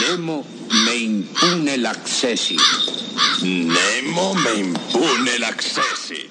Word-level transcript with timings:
Nemo 0.00 0.44
me 0.86 0.96
impune 0.96 1.76
l'accessi. 1.76 2.56
Nemo 3.44 4.34
me 4.34 4.58
impune 4.58 5.38
l'accessi. 5.38 6.28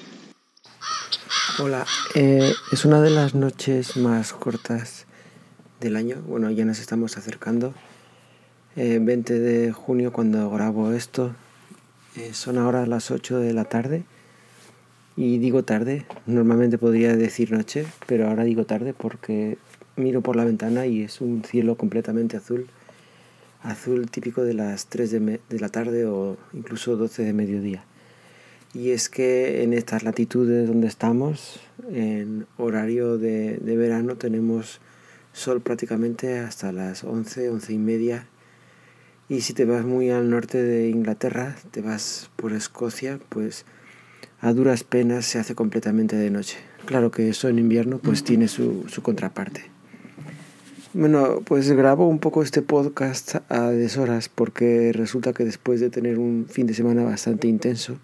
Hola, 1.58 1.86
eh, 2.14 2.52
es 2.72 2.84
una 2.84 3.00
de 3.00 3.08
las 3.08 3.34
noches 3.34 3.96
más 3.96 4.34
cortas 4.34 5.06
del 5.80 5.96
año. 5.96 6.20
Bueno, 6.26 6.50
ya 6.50 6.66
nos 6.66 6.78
estamos 6.78 7.16
acercando. 7.16 7.72
Eh, 8.76 8.98
20 9.00 9.38
de 9.38 9.72
junio 9.72 10.12
cuando 10.12 10.50
grabo 10.50 10.92
esto. 10.92 11.34
Eh, 12.16 12.34
son 12.34 12.58
ahora 12.58 12.84
las 12.84 13.10
8 13.10 13.38
de 13.38 13.54
la 13.54 13.64
tarde. 13.64 14.04
Y 15.16 15.38
digo 15.38 15.62
tarde, 15.62 16.04
normalmente 16.26 16.76
podría 16.76 17.16
decir 17.16 17.50
noche, 17.50 17.86
pero 18.06 18.28
ahora 18.28 18.44
digo 18.44 18.66
tarde 18.66 18.92
porque 18.92 19.56
miro 19.96 20.20
por 20.20 20.36
la 20.36 20.44
ventana 20.44 20.84
y 20.84 21.00
es 21.00 21.22
un 21.22 21.42
cielo 21.44 21.78
completamente 21.78 22.36
azul. 22.36 22.68
Azul 23.64 24.10
típico 24.10 24.44
de 24.44 24.54
las 24.54 24.86
3 24.86 25.10
de, 25.10 25.40
de 25.48 25.60
la 25.60 25.70
tarde 25.70 26.06
o 26.06 26.36
incluso 26.52 26.96
12 26.96 27.24
de 27.24 27.32
mediodía. 27.32 27.84
Y 28.74 28.90
es 28.90 29.08
que 29.08 29.62
en 29.62 29.72
estas 29.72 30.02
latitudes 30.02 30.66
donde 30.66 30.88
estamos, 30.88 31.60
en 31.90 32.46
horario 32.58 33.18
de, 33.18 33.56
de, 33.58 33.76
verano, 33.76 34.16
tenemos 34.16 34.80
sol 35.32 35.60
prácticamente 35.60 36.38
hasta 36.38 36.72
las 36.72 37.04
11, 37.04 37.50
11 37.50 37.72
y 37.72 37.78
media. 37.78 38.26
Y 39.28 39.40
si 39.42 39.54
te 39.54 39.64
vas 39.64 39.84
muy 39.84 40.10
al 40.10 40.28
norte 40.28 40.62
de 40.62 40.88
Inglaterra, 40.88 41.56
te 41.70 41.80
vas 41.80 42.30
por 42.36 42.52
Escocia, 42.52 43.20
pues 43.28 43.64
a 44.40 44.52
duras 44.52 44.84
penas 44.84 45.24
se 45.24 45.38
hace 45.38 45.54
completamente 45.54 46.16
de 46.16 46.30
noche. 46.30 46.58
Claro 46.84 47.10
que 47.10 47.28
eso 47.28 47.48
en 47.48 47.58
invierno 47.58 47.98
pues 47.98 48.24
tiene 48.24 48.48
su, 48.48 48.84
su 48.88 49.02
contraparte. 49.02 49.73
Bueno, 50.96 51.40
pues 51.44 51.72
grabo 51.72 52.06
un 52.06 52.20
poco 52.20 52.40
este 52.44 52.62
podcast 52.62 53.38
a 53.48 53.68
deshoras 53.70 54.28
porque 54.28 54.92
resulta 54.92 55.32
que 55.32 55.44
después 55.44 55.80
de 55.80 55.90
tener 55.90 56.20
un 56.20 56.46
fin 56.48 56.68
de 56.68 56.74
semana 56.74 57.02
bastante 57.02 57.48
intenso, 57.48 57.98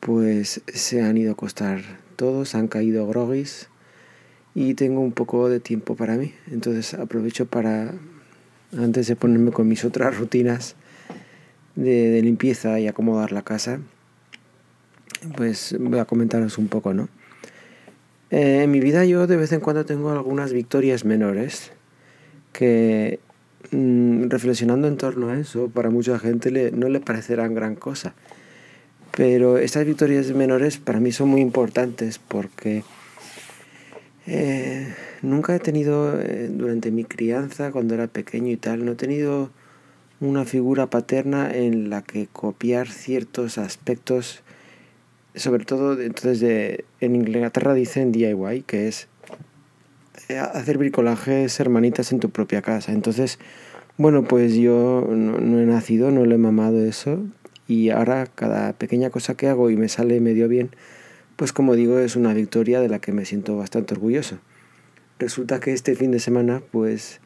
pues 0.00 0.60
se 0.66 1.00
han 1.00 1.16
ido 1.16 1.30
a 1.30 1.32
acostar 1.32 1.80
todos, 2.16 2.54
han 2.54 2.68
caído 2.68 3.06
groguis 3.06 3.70
y 4.54 4.74
tengo 4.74 5.00
un 5.00 5.12
poco 5.12 5.48
de 5.48 5.58
tiempo 5.58 5.96
para 5.96 6.16
mí. 6.16 6.34
Entonces 6.50 6.92
aprovecho 6.92 7.46
para, 7.46 7.94
antes 8.76 9.06
de 9.06 9.16
ponerme 9.16 9.50
con 9.50 9.66
mis 9.66 9.86
otras 9.86 10.18
rutinas 10.18 10.76
de, 11.76 12.10
de 12.10 12.20
limpieza 12.20 12.78
y 12.78 12.88
acomodar 12.88 13.32
la 13.32 13.40
casa, 13.40 13.80
pues 15.34 15.74
voy 15.80 15.98
a 15.98 16.04
comentaros 16.04 16.58
un 16.58 16.68
poco, 16.68 16.92
¿no? 16.92 17.08
Eh, 18.30 18.62
en 18.62 18.70
mi 18.70 18.80
vida 18.80 19.04
yo 19.04 19.26
de 19.26 19.36
vez 19.36 19.52
en 19.52 19.60
cuando 19.60 19.84
tengo 19.84 20.10
algunas 20.10 20.52
victorias 20.52 21.04
menores 21.04 21.72
que 22.52 23.20
mmm, 23.70 24.28
reflexionando 24.28 24.88
en 24.88 24.96
torno 24.96 25.28
a 25.28 25.38
eso, 25.38 25.68
para 25.68 25.90
mucha 25.90 26.18
gente 26.18 26.72
no 26.72 26.88
le 26.88 27.00
parecerán 27.00 27.54
gran 27.54 27.74
cosa. 27.74 28.14
Pero 29.16 29.58
estas 29.58 29.86
victorias 29.86 30.30
menores 30.32 30.78
para 30.78 31.00
mí 31.00 31.12
son 31.12 31.28
muy 31.28 31.40
importantes 31.40 32.18
porque 32.18 32.82
eh, 34.26 34.92
nunca 35.22 35.54
he 35.54 35.60
tenido, 35.60 36.20
eh, 36.20 36.48
durante 36.50 36.90
mi 36.90 37.04
crianza, 37.04 37.70
cuando 37.70 37.94
era 37.94 38.06
pequeño 38.06 38.50
y 38.50 38.56
tal, 38.56 38.84
no 38.84 38.92
he 38.92 38.96
tenido 38.96 39.50
una 40.20 40.44
figura 40.44 40.88
paterna 40.88 41.54
en 41.54 41.90
la 41.90 42.02
que 42.02 42.26
copiar 42.32 42.88
ciertos 42.88 43.58
aspectos 43.58 44.42
sobre 45.34 45.64
todo 45.64 46.00
entonces 46.00 46.40
de, 46.40 46.84
en 47.00 47.16
Inglaterra 47.16 47.74
dicen 47.74 48.12
DIY, 48.12 48.62
que 48.66 48.88
es 48.88 49.08
eh, 50.28 50.38
hacer 50.38 50.78
bricolajes 50.78 51.58
hermanitas 51.58 52.12
en 52.12 52.20
tu 52.20 52.30
propia 52.30 52.62
casa. 52.62 52.92
Entonces, 52.92 53.38
bueno, 53.98 54.24
pues 54.24 54.54
yo 54.54 55.06
no, 55.08 55.38
no, 55.38 55.60
he 55.60 55.66
nacido, 55.66 56.10
no 56.10 56.24
le 56.24 56.36
he 56.36 56.38
mamado 56.38 56.84
eso 56.84 57.18
y 57.66 57.90
ahora 57.90 58.26
cada 58.26 58.72
pequeña 58.74 59.10
cosa 59.10 59.34
que 59.34 59.48
hago 59.48 59.70
y 59.70 59.76
me 59.76 59.88
sale 59.88 60.20
medio 60.20 60.48
bien, 60.48 60.70
pues 61.36 61.52
como 61.52 61.74
digo, 61.74 61.98
es 61.98 62.14
una 62.14 62.32
victoria 62.32 62.80
de 62.80 62.88
la 62.88 63.00
que 63.00 63.12
me 63.12 63.24
siento 63.24 63.56
bastante 63.56 63.94
orgulloso. 63.94 64.38
Resulta 65.18 65.60
que 65.60 65.72
este 65.72 65.96
fin 65.96 66.10
de 66.10 66.20
semana 66.20 66.62
pues 66.70 67.20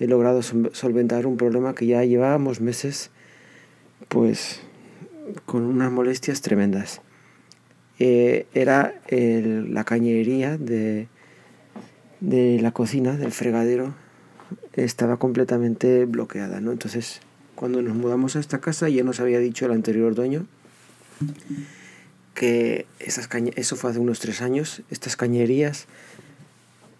he 0.00 0.06
logrado 0.06 0.42
solventar 0.42 1.26
un 1.26 1.36
problema 1.36 1.74
que 1.74 1.86
ya 1.86 2.04
llevábamos 2.04 2.60
meses 2.60 3.10
pues 4.08 4.60
con 5.46 5.62
unas 5.64 5.92
molestias 5.92 6.40
tremendas 6.40 7.02
eh, 7.98 8.46
era 8.54 8.94
la 9.08 9.84
cañería 9.84 10.58
de, 10.58 11.08
de 12.20 12.60
la 12.60 12.72
cocina, 12.72 13.16
del 13.16 13.32
fregadero, 13.32 13.94
estaba 14.74 15.18
completamente 15.18 16.04
bloqueada, 16.04 16.60
¿no? 16.60 16.72
Entonces, 16.72 17.20
cuando 17.54 17.82
nos 17.82 17.94
mudamos 17.94 18.36
a 18.36 18.40
esta 18.40 18.60
casa, 18.60 18.88
ya 18.88 19.04
nos 19.04 19.20
había 19.20 19.38
dicho 19.38 19.66
el 19.66 19.72
anterior 19.72 20.14
dueño 20.14 20.46
que 22.34 22.86
esas 22.98 23.28
caña 23.28 23.52
eso 23.56 23.76
fue 23.76 23.90
hace 23.90 23.98
unos 23.98 24.20
tres 24.20 24.42
años, 24.42 24.82
estas 24.90 25.16
cañerías, 25.16 25.86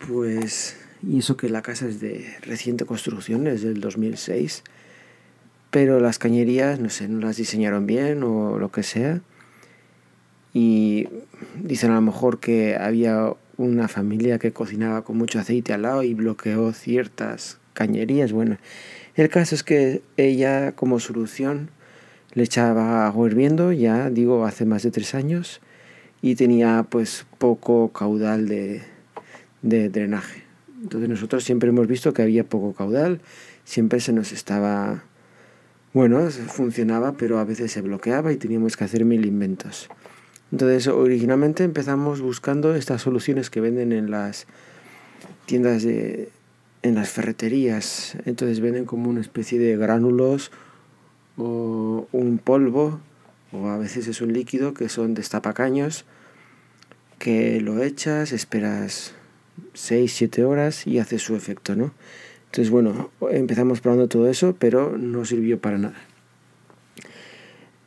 pues, 0.07 0.77
y 1.03 1.19
eso 1.19 1.37
que 1.37 1.49
la 1.49 1.63
casa 1.63 1.89
es 1.89 2.01
de 2.01 2.37
reciente 2.43 2.85
construcción, 2.85 3.47
es 3.47 3.63
del 3.63 3.81
2006, 3.81 4.63
pero 5.71 6.01
las 6.01 6.19
cañerías, 6.19 6.81
no 6.81 6.91
sé, 6.91 7.09
no 7.09 7.21
las 7.21 7.37
diseñaron 7.37 7.87
bien 7.87 8.23
o 8.23 8.59
lo 8.59 8.71
que 8.71 8.83
sea, 8.83 9.21
y 10.55 11.09
dicen 11.63 11.91
a 11.91 11.95
lo 11.97 12.03
mejor 12.03 12.41
que 12.41 12.77
había 12.77 13.33
una 13.57 13.89
familia 13.89 14.39
que 14.39 14.53
cocinaba 14.53 15.03
con 15.03 15.17
mucho 15.17 15.39
aceite 15.39 15.73
al 15.73 15.83
lado 15.83 16.03
y 16.03 16.15
bloqueó 16.15 16.73
ciertas 16.73 17.59
cañerías. 17.75 18.33
Bueno, 18.33 18.59
el 19.15 19.29
caso 19.29 19.55
es 19.55 19.63
que 19.63 20.03
ella 20.17 20.73
como 20.73 21.01
solución 21.01 21.71
le 22.33 22.45
echaba 22.45 23.07
agua 23.07 23.29
hirviendo, 23.29 23.73
ya 23.73 24.11
digo, 24.11 24.47
hace 24.47 24.65
más 24.65 24.83
de 24.83 24.91
tres 24.91 25.15
años, 25.15 25.61
y 26.23 26.35
tenía 26.35 26.87
pues 26.89 27.27
poco 27.39 27.93
caudal 27.93 28.49
de, 28.49 28.83
de 29.61 29.89
drenaje. 29.89 30.43
Entonces 30.83 31.09
nosotros 31.09 31.45
siempre 31.45 31.69
hemos 31.69 31.87
visto 31.87 32.13
que 32.13 32.23
había 32.23 32.45
poco 32.45 32.73
caudal, 32.73 33.21
siempre 33.65 34.01
se 34.01 34.13
nos 34.13 34.33
estaba, 34.33 35.05
bueno, 35.93 36.29
funcionaba, 36.31 37.13
pero 37.13 37.39
a 37.39 37.45
veces 37.45 37.71
se 37.71 37.83
bloqueaba 37.83 38.33
y 38.33 38.37
teníamos 38.37 38.77
que 38.77 38.85
hacer 38.85 39.05
mil 39.05 39.25
inventos. 39.27 39.89
Entonces, 40.53 40.87
originalmente 40.87 41.65
empezamos 41.65 42.21
buscando 42.21 42.75
estas 42.75 43.03
soluciones 43.03 43.51
que 43.51 43.61
venden 43.61 43.93
en 43.93 44.11
las 44.11 44.47
tiendas 45.47 45.83
de 45.83 46.31
en 46.83 46.97
las 46.97 47.11
ferreterías. 47.11 48.17
Entonces 48.25 48.61
venden 48.61 48.85
como 48.85 49.09
una 49.09 49.21
especie 49.21 49.59
de 49.59 49.77
gránulos 49.77 50.51
o 51.37 52.07
un 52.13 52.39
polvo 52.39 53.01
o 53.53 53.69
a 53.69 53.79
veces 53.79 54.09
es 54.09 54.21
un 54.21 54.33
líquido 54.33 54.75
que 54.75 54.89
son 54.89 55.15
destapacaños 55.15 56.05
que 57.19 57.61
lo 57.61 57.83
echas, 57.83 58.33
esperas 58.33 59.15
6, 59.75 60.13
7 60.13 60.45
horas 60.45 60.87
y 60.87 60.99
hace 60.99 61.19
su 61.19 61.37
efecto, 61.37 61.77
¿no? 61.77 61.93
Entonces, 62.47 62.71
bueno, 62.71 63.11
empezamos 63.31 63.81
probando 63.81 64.09
todo 64.09 64.29
eso, 64.29 64.57
pero 64.59 64.99
no 64.99 65.25
sirvió 65.25 65.61
para 65.61 65.79
nada. 65.79 65.95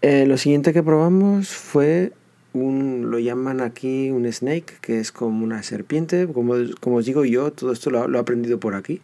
Eh, 0.02 0.26
lo 0.26 0.38
siguiente 0.38 0.72
que 0.72 0.84
probamos 0.84 1.50
fue 1.50 2.14
un, 2.56 3.12
lo 3.12 3.20
llaman 3.20 3.62
aquí 3.62 4.10
un 4.12 4.32
snake, 4.32 4.78
que 4.82 5.00
es 5.00 5.12
como 5.12 5.44
una 5.44 5.62
serpiente. 5.64 6.28
Como, 6.28 6.56
como 6.80 6.98
os 6.98 7.06
digo 7.06 7.26
yo, 7.26 7.52
todo 7.52 7.72
esto 7.72 7.90
lo, 7.90 8.08
lo, 8.08 8.18
he 8.18 8.22
aprendido 8.22 8.60
por 8.60 8.76
aquí. 8.76 9.02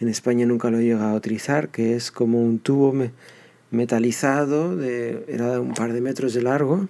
En 0.00 0.08
España 0.08 0.46
nunca 0.46 0.70
lo 0.70 0.78
he 0.78 0.84
llegado 0.84 1.10
a 1.10 1.14
utilizar, 1.14 1.68
que 1.68 1.94
es 1.94 2.10
como 2.10 2.42
un 2.42 2.58
tubo 2.58 2.92
me, 2.92 3.12
metalizado, 3.70 4.76
de, 4.76 5.24
era 5.28 5.60
un 5.60 5.74
par 5.74 5.92
de 5.92 6.00
metros 6.00 6.34
de 6.34 6.42
largo. 6.42 6.88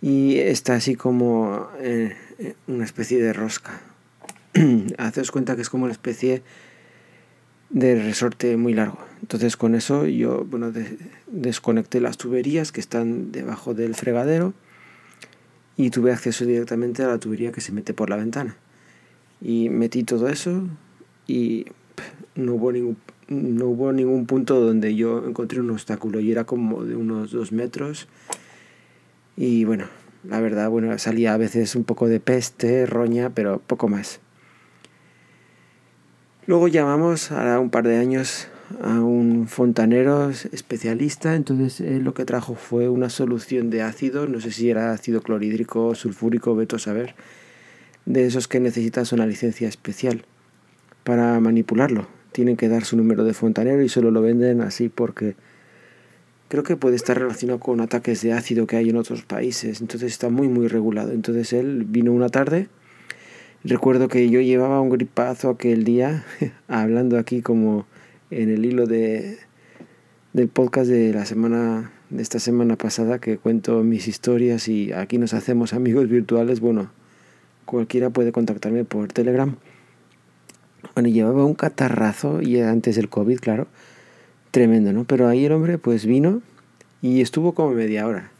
Y 0.00 0.38
está 0.38 0.74
así 0.74 0.96
como 0.96 1.68
eh, 1.78 2.14
una 2.66 2.84
especie 2.84 3.22
de 3.22 3.32
rosca. 3.32 3.80
Haceos 4.98 5.30
cuenta 5.30 5.54
que 5.54 5.62
es 5.62 5.70
como 5.70 5.84
una 5.84 5.92
especie 5.92 6.42
de 7.70 8.02
resorte 8.02 8.56
muy 8.56 8.74
largo. 8.74 9.11
Entonces 9.22 9.56
con 9.56 9.74
eso 9.74 10.06
yo 10.06 10.44
bueno, 10.44 10.72
de, 10.72 10.98
desconecté 11.28 12.00
las 12.00 12.18
tuberías 12.18 12.72
que 12.72 12.80
están 12.80 13.32
debajo 13.32 13.72
del 13.72 13.94
fregadero 13.94 14.52
y 15.76 15.90
tuve 15.90 16.12
acceso 16.12 16.44
directamente 16.44 17.02
a 17.02 17.08
la 17.08 17.18
tubería 17.18 17.52
que 17.52 17.60
se 17.60 17.72
mete 17.72 17.94
por 17.94 18.10
la 18.10 18.16
ventana. 18.16 18.56
Y 19.40 19.68
metí 19.70 20.02
todo 20.04 20.28
eso 20.28 20.68
y 21.26 21.66
no 22.34 22.54
hubo 22.54 22.72
ningún, 22.72 22.96
no 23.28 23.66
hubo 23.66 23.92
ningún 23.92 24.26
punto 24.26 24.60
donde 24.60 24.94
yo 24.94 25.26
encontré 25.26 25.60
un 25.60 25.70
obstáculo 25.70 26.20
y 26.20 26.30
era 26.30 26.44
como 26.44 26.84
de 26.84 26.96
unos 26.96 27.30
dos 27.30 27.52
metros. 27.52 28.08
Y 29.36 29.64
bueno, 29.64 29.86
la 30.24 30.40
verdad, 30.40 30.68
bueno, 30.68 30.96
salía 30.98 31.34
a 31.34 31.36
veces 31.36 31.74
un 31.74 31.84
poco 31.84 32.08
de 32.08 32.20
peste, 32.20 32.86
roña, 32.86 33.30
pero 33.30 33.60
poco 33.60 33.88
más. 33.88 34.20
Luego 36.46 36.68
llamamos 36.68 37.32
a 37.32 37.58
un 37.58 37.70
par 37.70 37.86
de 37.86 37.96
años 37.98 38.48
a 38.80 39.00
un 39.00 39.48
fontanero 39.48 40.30
especialista, 40.30 41.34
entonces 41.34 41.80
él 41.80 42.04
lo 42.04 42.14
que 42.14 42.24
trajo 42.24 42.54
fue 42.54 42.88
una 42.88 43.10
solución 43.10 43.70
de 43.70 43.82
ácido, 43.82 44.26
no 44.26 44.40
sé 44.40 44.50
si 44.50 44.70
era 44.70 44.92
ácido 44.92 45.22
clorhídrico, 45.22 45.94
sulfúrico, 45.94 46.54
veto 46.54 46.78
saber, 46.78 47.14
de 48.06 48.26
esos 48.26 48.48
que 48.48 48.60
necesitas 48.60 49.12
una 49.12 49.26
licencia 49.26 49.68
especial 49.68 50.24
para 51.04 51.38
manipularlo. 51.40 52.06
tienen 52.32 52.56
que 52.56 52.68
dar 52.68 52.84
su 52.84 52.96
número 52.96 53.24
de 53.24 53.34
fontanero 53.34 53.82
y 53.82 53.88
solo 53.88 54.10
lo 54.10 54.22
venden 54.22 54.62
así 54.62 54.88
porque 54.88 55.34
creo 56.48 56.62
que 56.62 56.76
puede 56.76 56.96
estar 56.96 57.18
relacionado 57.18 57.60
con 57.60 57.80
ataques 57.80 58.22
de 58.22 58.32
ácido 58.32 58.66
que 58.66 58.76
hay 58.76 58.88
en 58.90 58.96
otros 58.96 59.22
países, 59.22 59.80
entonces 59.80 60.12
está 60.12 60.28
muy 60.28 60.48
muy 60.48 60.68
regulado. 60.68 61.12
Entonces 61.12 61.52
él 61.52 61.84
vino 61.86 62.12
una 62.12 62.28
tarde, 62.28 62.68
recuerdo 63.64 64.08
que 64.08 64.30
yo 64.30 64.40
llevaba 64.40 64.80
un 64.80 64.90
gripazo 64.90 65.50
aquel 65.50 65.84
día, 65.84 66.24
hablando 66.68 67.18
aquí 67.18 67.42
como 67.42 67.86
en 68.32 68.50
el 68.50 68.64
hilo 68.64 68.86
de, 68.86 69.38
del 70.32 70.48
podcast 70.48 70.88
de 70.88 71.12
la 71.12 71.26
semana 71.26 71.92
de 72.10 72.22
esta 72.22 72.38
semana 72.38 72.76
pasada 72.76 73.18
que 73.18 73.38
cuento 73.38 73.82
mis 73.82 74.08
historias 74.08 74.68
y 74.68 74.92
aquí 74.92 75.18
nos 75.18 75.34
hacemos 75.34 75.72
amigos 75.72 76.08
virtuales, 76.08 76.60
bueno, 76.60 76.90
cualquiera 77.64 78.10
puede 78.10 78.32
contactarme 78.32 78.84
por 78.84 79.08
Telegram. 79.12 79.56
Bueno, 80.94 81.08
llevaba 81.08 81.46
un 81.46 81.54
catarrazo 81.54 82.42
y 82.42 82.60
antes 82.60 82.96
del 82.96 83.08
COVID, 83.08 83.38
claro, 83.38 83.66
tremendo, 84.50 84.92
¿no? 84.92 85.04
Pero 85.04 85.28
ahí 85.28 85.46
el 85.46 85.52
hombre 85.52 85.78
pues 85.78 86.04
vino 86.04 86.42
y 87.00 87.20
estuvo 87.20 87.52
como 87.54 87.72
media 87.72 88.06
hora. 88.06 88.30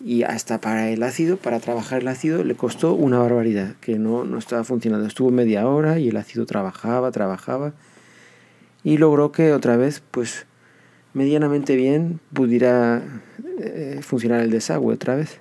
Y 0.00 0.22
hasta 0.22 0.60
para 0.60 0.90
el 0.90 1.02
ácido, 1.02 1.36
para 1.36 1.60
trabajar 1.60 2.02
el 2.02 2.08
ácido, 2.08 2.44
le 2.44 2.54
costó 2.54 2.94
una 2.94 3.18
barbaridad, 3.18 3.74
que 3.80 3.98
no, 3.98 4.24
no 4.24 4.38
estaba 4.38 4.62
funcionando. 4.62 5.06
Estuvo 5.06 5.30
media 5.30 5.66
hora 5.66 5.98
y 5.98 6.08
el 6.08 6.16
ácido 6.16 6.46
trabajaba, 6.46 7.10
trabajaba. 7.10 7.72
Y 8.84 8.98
logró 8.98 9.32
que 9.32 9.52
otra 9.52 9.76
vez, 9.76 10.02
pues, 10.10 10.46
medianamente 11.14 11.74
bien 11.74 12.20
pudiera 12.32 13.02
eh, 13.58 14.00
funcionar 14.02 14.40
el 14.40 14.50
desagüe 14.50 14.94
otra 14.94 15.16
vez. 15.16 15.40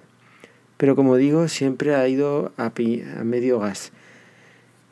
Pero 0.77 0.95
como 0.95 1.15
digo, 1.17 1.47
siempre 1.47 1.95
ha 1.95 2.07
ido 2.07 2.51
a, 2.57 2.67
a 2.67 3.23
medio 3.23 3.59
gas. 3.59 3.91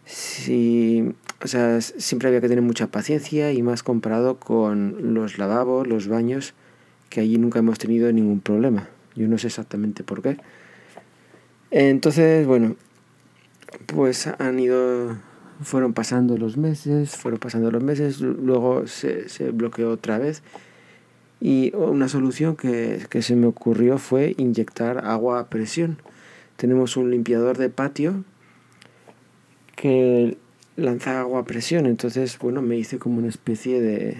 Si, 0.06 1.14
o 1.44 1.48
sea, 1.48 1.82
siempre 1.82 2.28
había 2.28 2.42
que 2.42 2.50
tener 2.50 2.64
mucha 2.64 2.88
paciencia 2.88 3.52
y 3.52 3.64
más 3.64 3.84
comparado 3.84 4.40
con 4.40 5.14
los 5.14 5.38
lavabos, 5.38 5.88
los 5.88 6.08
baños, 6.08 6.54
que 7.10 7.22
allí 7.22 7.38
nunca 7.38 7.60
hemos 7.60 7.78
tenido 7.80 8.12
ningún 8.12 8.42
problema. 8.42 8.90
Yo 9.16 9.28
no 9.28 9.38
sé 9.38 9.48
exactamente 9.48 10.04
por 10.04 10.22
qué. 10.22 10.38
Entonces, 11.72 12.46
bueno, 12.46 12.76
pues 13.86 14.28
han 14.28 14.60
ido, 14.60 15.18
fueron 15.62 15.94
pasando 15.94 16.38
los 16.38 16.58
meses, 16.58 17.16
fueron 17.16 17.40
pasando 17.40 17.72
los 17.72 17.84
meses, 17.84 18.22
luego 18.22 18.88
se, 18.88 19.30
se 19.30 19.52
bloqueó 19.52 19.92
otra 19.92 20.18
vez 20.18 20.44
y 21.42 21.76
una 21.76 22.08
solución 22.08 22.56
que, 22.56 23.08
se 23.22 23.36
me 23.36 23.48
ocurrió 23.48 23.98
fue 23.98 24.36
inyectar 24.38 25.04
agua 25.04 25.40
a 25.40 25.50
presión. 25.50 25.98
Tenemos 26.56 26.98
un 26.98 27.10
limpiador 27.10 27.58
de 27.58 27.70
patio 27.70 28.24
que 29.76 30.38
lanza 30.76 31.20
agua 31.20 31.40
a 31.40 31.46
presión. 31.46 31.88
Entonces, 31.88 32.38
bueno, 32.38 32.62
me 32.62 32.78
hice 32.78 33.00
como 33.00 33.18
una 33.18 33.28
especie 33.28 33.82
de, 33.82 34.18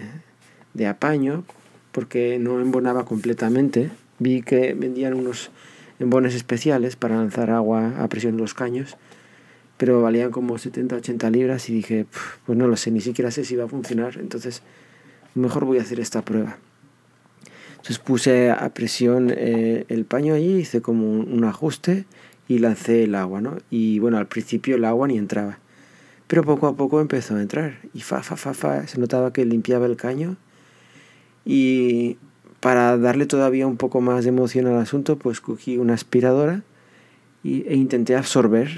de 0.74 0.86
apaño 0.88 1.44
porque 1.92 2.40
no 2.40 2.60
embonaba 2.60 3.04
completamente. 3.04 3.90
Vi 4.18 4.42
que 4.42 4.74
vendían 4.74 5.14
unos 5.14 5.52
embones 6.00 6.34
especiales 6.34 6.96
para 6.96 7.14
lanzar 7.14 7.50
agua 7.50 8.02
a 8.02 8.08
presión 8.08 8.34
en 8.34 8.40
los 8.40 8.54
caños, 8.54 8.96
pero 9.76 10.02
valían 10.02 10.30
como 10.30 10.56
70-80 10.56 11.30
libras 11.30 11.68
y 11.68 11.74
dije, 11.74 12.06
pues 12.46 12.56
no 12.58 12.68
lo 12.68 12.76
sé, 12.76 12.90
ni 12.90 13.00
siquiera 13.00 13.30
sé 13.30 13.44
si 13.44 13.56
va 13.56 13.64
a 13.64 13.68
funcionar, 13.68 14.18
entonces 14.18 14.62
mejor 15.34 15.64
voy 15.64 15.78
a 15.78 15.82
hacer 15.82 16.00
esta 16.00 16.22
prueba. 16.22 16.58
Entonces 17.82 17.98
puse 17.98 18.50
a 18.52 18.68
presión 18.72 19.32
eh, 19.36 19.86
el 19.88 20.04
paño 20.04 20.34
allí, 20.34 20.58
hice 20.58 20.80
como 20.80 21.10
un, 21.10 21.42
ajuste 21.42 22.04
y 22.46 22.60
lancé 22.60 23.02
el 23.02 23.16
agua, 23.16 23.40
¿no? 23.40 23.56
Y 23.70 23.98
bueno, 23.98 24.18
al 24.18 24.28
principio 24.28 24.76
el 24.76 24.84
agua 24.84 25.08
ni 25.08 25.18
entraba. 25.18 25.58
Pero 26.28 26.44
poco 26.44 26.68
a 26.68 26.76
poco 26.76 27.00
empezó 27.00 27.34
a 27.34 27.42
entrar. 27.42 27.80
Y 27.92 28.02
fa, 28.02 28.22
fa, 28.22 28.36
fa, 28.36 28.54
fa, 28.54 28.86
se 28.86 29.00
notaba 29.00 29.32
que 29.32 29.44
limpiaba 29.44 29.86
el 29.86 29.96
caño. 29.96 30.36
Y 31.44 32.18
para 32.60 32.96
darle 32.98 33.26
todavía 33.26 33.66
un 33.66 33.76
poco 33.76 34.00
más 34.00 34.22
de 34.22 34.28
emoción 34.28 34.68
al 34.68 34.78
asunto, 34.78 35.18
pues 35.18 35.40
cogí 35.40 35.76
una 35.76 35.94
aspiradora 35.94 36.62
y, 37.42 37.66
e 37.66 37.74
intenté 37.74 38.14
absorber 38.14 38.70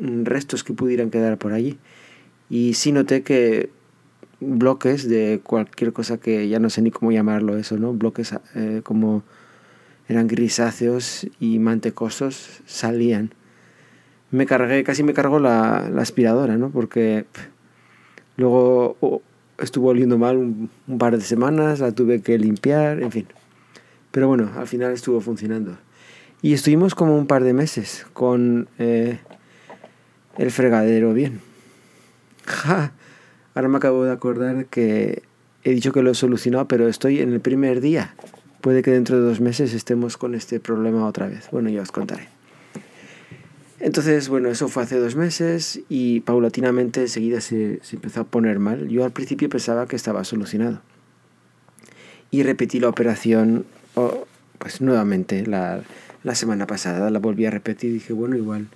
restos 0.00 0.64
que 0.64 0.72
pudieran 0.72 1.10
quedar 1.10 1.38
por 1.38 1.52
allí. 1.52 1.78
Y 2.50 2.74
sí 2.74 2.92
noté 2.92 3.22
que 3.22 3.70
bloques 4.40 5.08
de 5.08 5.40
cualquier 5.42 5.92
cosa 5.92 6.18
que 6.18 6.48
ya 6.48 6.58
no 6.58 6.70
sé 6.70 6.82
ni 6.82 6.90
cómo 6.90 7.12
llamarlo 7.12 7.56
eso, 7.56 7.76
¿no? 7.76 7.92
Bloques 7.92 8.34
eh, 8.54 8.80
como 8.84 9.22
eran 10.08 10.26
grisáceos 10.26 11.26
y 11.38 11.58
mantecosos 11.58 12.62
salían. 12.66 13.34
Me 14.30 14.46
cargué, 14.46 14.84
casi 14.84 15.02
me 15.02 15.14
cargó 15.14 15.38
la, 15.38 15.86
aspiradora, 15.98 16.56
¿no? 16.56 16.70
Porque 16.70 17.26
luego 18.36 19.22
estuvo 19.58 19.88
oliendo 19.88 20.18
mal 20.18 20.36
un, 20.36 20.98
par 20.98 21.16
de 21.16 21.24
semanas, 21.24 21.80
la 21.80 21.92
tuve 21.92 22.22
que 22.22 22.38
limpiar, 22.38 23.02
en 23.02 23.10
fin. 23.10 23.26
Pero 24.10 24.28
bueno, 24.28 24.50
al 24.56 24.66
final 24.66 24.92
estuvo 24.92 25.20
funcionando. 25.20 25.76
Y 26.40 26.52
estuvimos 26.52 26.94
como 26.94 27.16
un 27.16 27.26
par 27.26 27.42
de 27.42 27.52
meses 27.52 28.06
con 28.12 28.68
eh, 28.78 29.18
el 30.38 30.50
fregadero 30.50 31.12
bien. 31.12 31.40
¡Ja! 32.46 32.92
Ahora 33.54 33.68
me 33.68 33.76
acabo 33.76 34.04
de 34.04 34.12
acordar 34.12 34.66
que 34.66 35.22
he 35.64 35.70
dicho 35.70 35.92
que 35.92 36.02
lo 36.02 36.10
he 36.10 36.14
solucionado, 36.14 36.68
pero 36.68 36.88
estoy 36.88 37.20
en 37.20 37.32
el 37.32 37.40
primer 37.40 37.80
día. 37.80 38.14
Puede 38.60 38.82
que 38.82 38.90
dentro 38.90 39.20
de 39.20 39.22
dos 39.22 39.40
meses 39.40 39.74
estemos 39.74 40.16
con 40.16 40.34
este 40.34 40.60
problema 40.60 41.06
otra 41.06 41.28
vez. 41.28 41.48
Bueno, 41.50 41.68
ya 41.68 41.82
os 41.82 41.92
contaré. 41.92 42.28
Entonces, 43.80 44.28
bueno, 44.28 44.48
eso 44.48 44.68
fue 44.68 44.82
hace 44.82 44.98
dos 44.98 45.14
meses 45.14 45.80
y 45.88 46.20
paulatinamente 46.20 47.02
enseguida 47.02 47.40
se, 47.40 47.78
se 47.82 47.96
empezó 47.96 48.22
a 48.22 48.24
poner 48.24 48.58
mal. 48.58 48.88
Yo 48.88 49.04
al 49.04 49.12
principio 49.12 49.48
pensaba 49.48 49.86
que 49.86 49.94
estaba 49.94 50.24
solucionado. 50.24 50.80
Y 52.30 52.42
repetí 52.42 52.80
la 52.80 52.88
operación, 52.88 53.64
pues 54.58 54.80
nuevamente, 54.80 55.46
la, 55.46 55.80
la, 56.24 56.34
semana 56.34 56.66
pasada. 56.66 57.10
La 57.10 57.20
volví 57.20 57.46
a 57.46 57.50
repetir 57.50 57.90
y 57.90 57.94
dije, 57.94 58.12
bueno, 58.12 58.36
igual, 58.36 58.66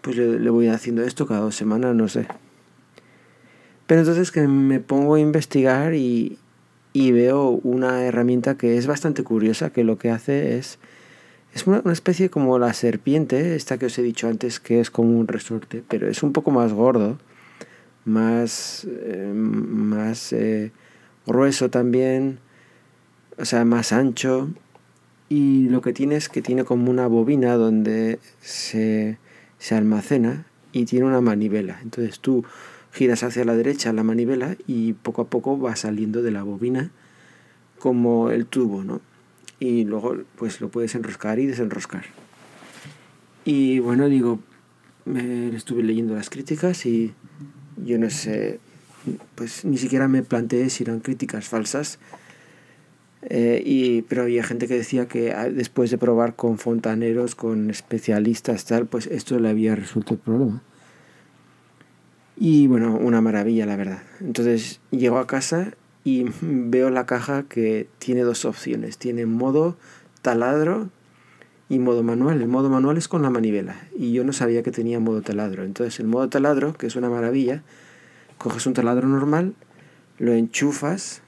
pues 0.00 0.16
le, 0.16 0.38
le 0.38 0.50
voy 0.50 0.68
haciendo 0.68 1.02
esto 1.02 1.26
cada 1.26 1.40
dos 1.40 1.54
semanas, 1.54 1.94
no 1.94 2.08
sé. 2.08 2.26
Pero 3.90 4.02
entonces 4.02 4.30
que 4.30 4.46
me 4.46 4.78
pongo 4.78 5.16
a 5.16 5.18
investigar 5.18 5.94
y, 5.94 6.38
veo 6.94 7.58
una 7.64 8.04
herramienta 8.04 8.56
que 8.56 8.78
es 8.78 8.86
bastante 8.86 9.24
curiosa, 9.24 9.70
que 9.70 9.82
lo 9.82 9.98
que 9.98 10.10
hace 10.10 10.58
es... 10.58 10.78
Es 11.54 11.66
una, 11.66 11.82
especie 11.92 12.30
como 12.30 12.56
la 12.60 12.72
serpiente, 12.72 13.56
esta 13.56 13.78
que 13.78 13.86
os 13.86 13.98
he 13.98 14.02
dicho 14.02 14.28
antes, 14.28 14.60
que 14.60 14.78
es 14.78 14.92
como 14.92 15.18
un 15.18 15.26
resorte, 15.26 15.82
pero 15.88 16.08
es 16.08 16.22
un 16.22 16.32
poco 16.32 16.52
más 16.52 16.72
gordo, 16.72 17.18
más, 18.04 18.86
eh, 18.88 19.32
más 19.34 20.32
eh, 20.34 20.70
grueso 21.26 21.68
también, 21.68 22.38
o 23.38 23.44
sea, 23.44 23.64
más 23.64 23.92
ancho. 23.92 24.50
Y 25.28 25.68
lo 25.68 25.80
que 25.80 25.92
tiene 25.92 26.14
es 26.14 26.28
que 26.28 26.42
tiene 26.42 26.62
como 26.62 26.92
una 26.92 27.08
bobina 27.08 27.56
donde 27.56 28.20
se, 28.40 29.18
se 29.60 29.76
almacena 29.76 30.46
y 30.72 30.86
tiene 30.86 31.06
una 31.06 31.20
manivela. 31.20 31.78
Entonces 31.82 32.18
tú 32.18 32.44
giras 32.92 33.22
hacia 33.22 33.44
la 33.44 33.54
derecha 33.54 33.92
la 33.92 34.02
manivela 34.02 34.56
y 34.66 34.94
poco 34.94 35.22
a 35.22 35.28
poco 35.28 35.60
va 35.60 35.76
saliendo 35.76 36.22
de 36.22 36.32
la 36.32 36.42
bobina 36.42 36.90
como 37.78 38.30
el 38.30 38.46
tubo, 38.46 38.82
¿no? 38.82 39.00
Y 39.60 39.84
luego 39.84 40.16
pues 40.36 40.60
lo 40.60 40.70
puedes 40.70 40.94
enroscar 40.96 41.38
y 41.38 41.46
desenroscar. 41.46 42.04
Y 43.44 43.78
bueno, 43.78 44.08
digo, 44.08 44.40
me 45.04 45.54
estuve 45.54 45.82
leyendo 45.82 46.14
las 46.14 46.30
críticas 46.30 46.86
y 46.86 47.12
yo 47.84 47.98
no 47.98 48.10
sé, 48.10 48.60
pues 49.34 49.64
ni 49.64 49.78
siquiera 49.78 50.08
me 50.08 50.22
planteé 50.22 50.70
si 50.70 50.84
eran 50.84 51.00
críticas 51.00 51.48
falsas. 51.48 51.98
Eh, 53.22 53.62
y, 53.64 54.02
pero 54.02 54.22
había 54.22 54.42
gente 54.42 54.66
que 54.66 54.74
decía 54.74 55.06
que 55.06 55.32
ah, 55.32 55.50
después 55.50 55.90
de 55.90 55.98
probar 55.98 56.36
con 56.36 56.58
fontaneros, 56.58 57.34
con 57.34 57.70
especialistas, 57.70 58.64
tal, 58.64 58.86
pues 58.86 59.06
esto 59.06 59.38
le 59.38 59.50
había 59.50 59.76
resuelto 59.76 60.14
el 60.14 60.20
problema. 60.20 60.62
Y 62.36 62.66
bueno, 62.66 62.96
una 62.96 63.20
maravilla 63.20 63.66
la 63.66 63.76
verdad. 63.76 64.02
Entonces 64.20 64.80
llego 64.90 65.18
a 65.18 65.26
casa 65.26 65.74
y 66.04 66.26
veo 66.40 66.90
la 66.90 67.06
caja 67.06 67.44
que 67.44 67.88
tiene 67.98 68.22
dos 68.22 68.44
opciones. 68.44 68.96
Tiene 68.96 69.26
modo 69.26 69.76
taladro 70.22 70.88
y 71.68 71.78
modo 71.78 72.02
manual. 72.02 72.40
El 72.40 72.48
modo 72.48 72.70
manual 72.70 72.96
es 72.96 73.08
con 73.08 73.22
la 73.22 73.30
manivela 73.30 73.76
y 73.96 74.12
yo 74.12 74.24
no 74.24 74.32
sabía 74.32 74.62
que 74.62 74.70
tenía 74.70 74.98
modo 75.00 75.20
taladro. 75.20 75.64
Entonces 75.64 76.00
el 76.00 76.06
modo 76.06 76.28
taladro, 76.30 76.72
que 76.72 76.86
es 76.86 76.96
una 76.96 77.10
maravilla, 77.10 77.62
coges 78.38 78.66
un 78.66 78.72
taladro 78.72 79.06
normal, 79.06 79.54
lo 80.18 80.32
enchufas 80.32 81.22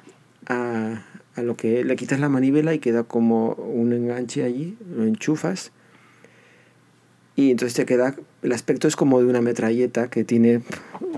a, 0.49 1.05
a 1.37 1.43
lo 1.43 1.57
que 1.57 1.85
le 1.85 1.97
quitas 1.97 2.21
la 2.21 2.29
manivela 2.29 2.75
y 2.75 2.79
queda 2.79 3.05
como 3.05 3.55
un 3.55 3.93
enganche 3.93 4.45
allí, 4.45 4.77
lo 4.95 5.05
enchufas 5.05 5.73
y 7.35 7.51
entonces 7.51 7.75
te 7.75 7.87
queda, 7.87 8.15
el 8.43 8.53
aspecto 8.53 8.89
es 8.89 8.97
como 8.97 9.21
de 9.21 9.27
una 9.27 9.41
metralleta 9.41 10.09
que 10.09 10.25
tiene 10.25 10.63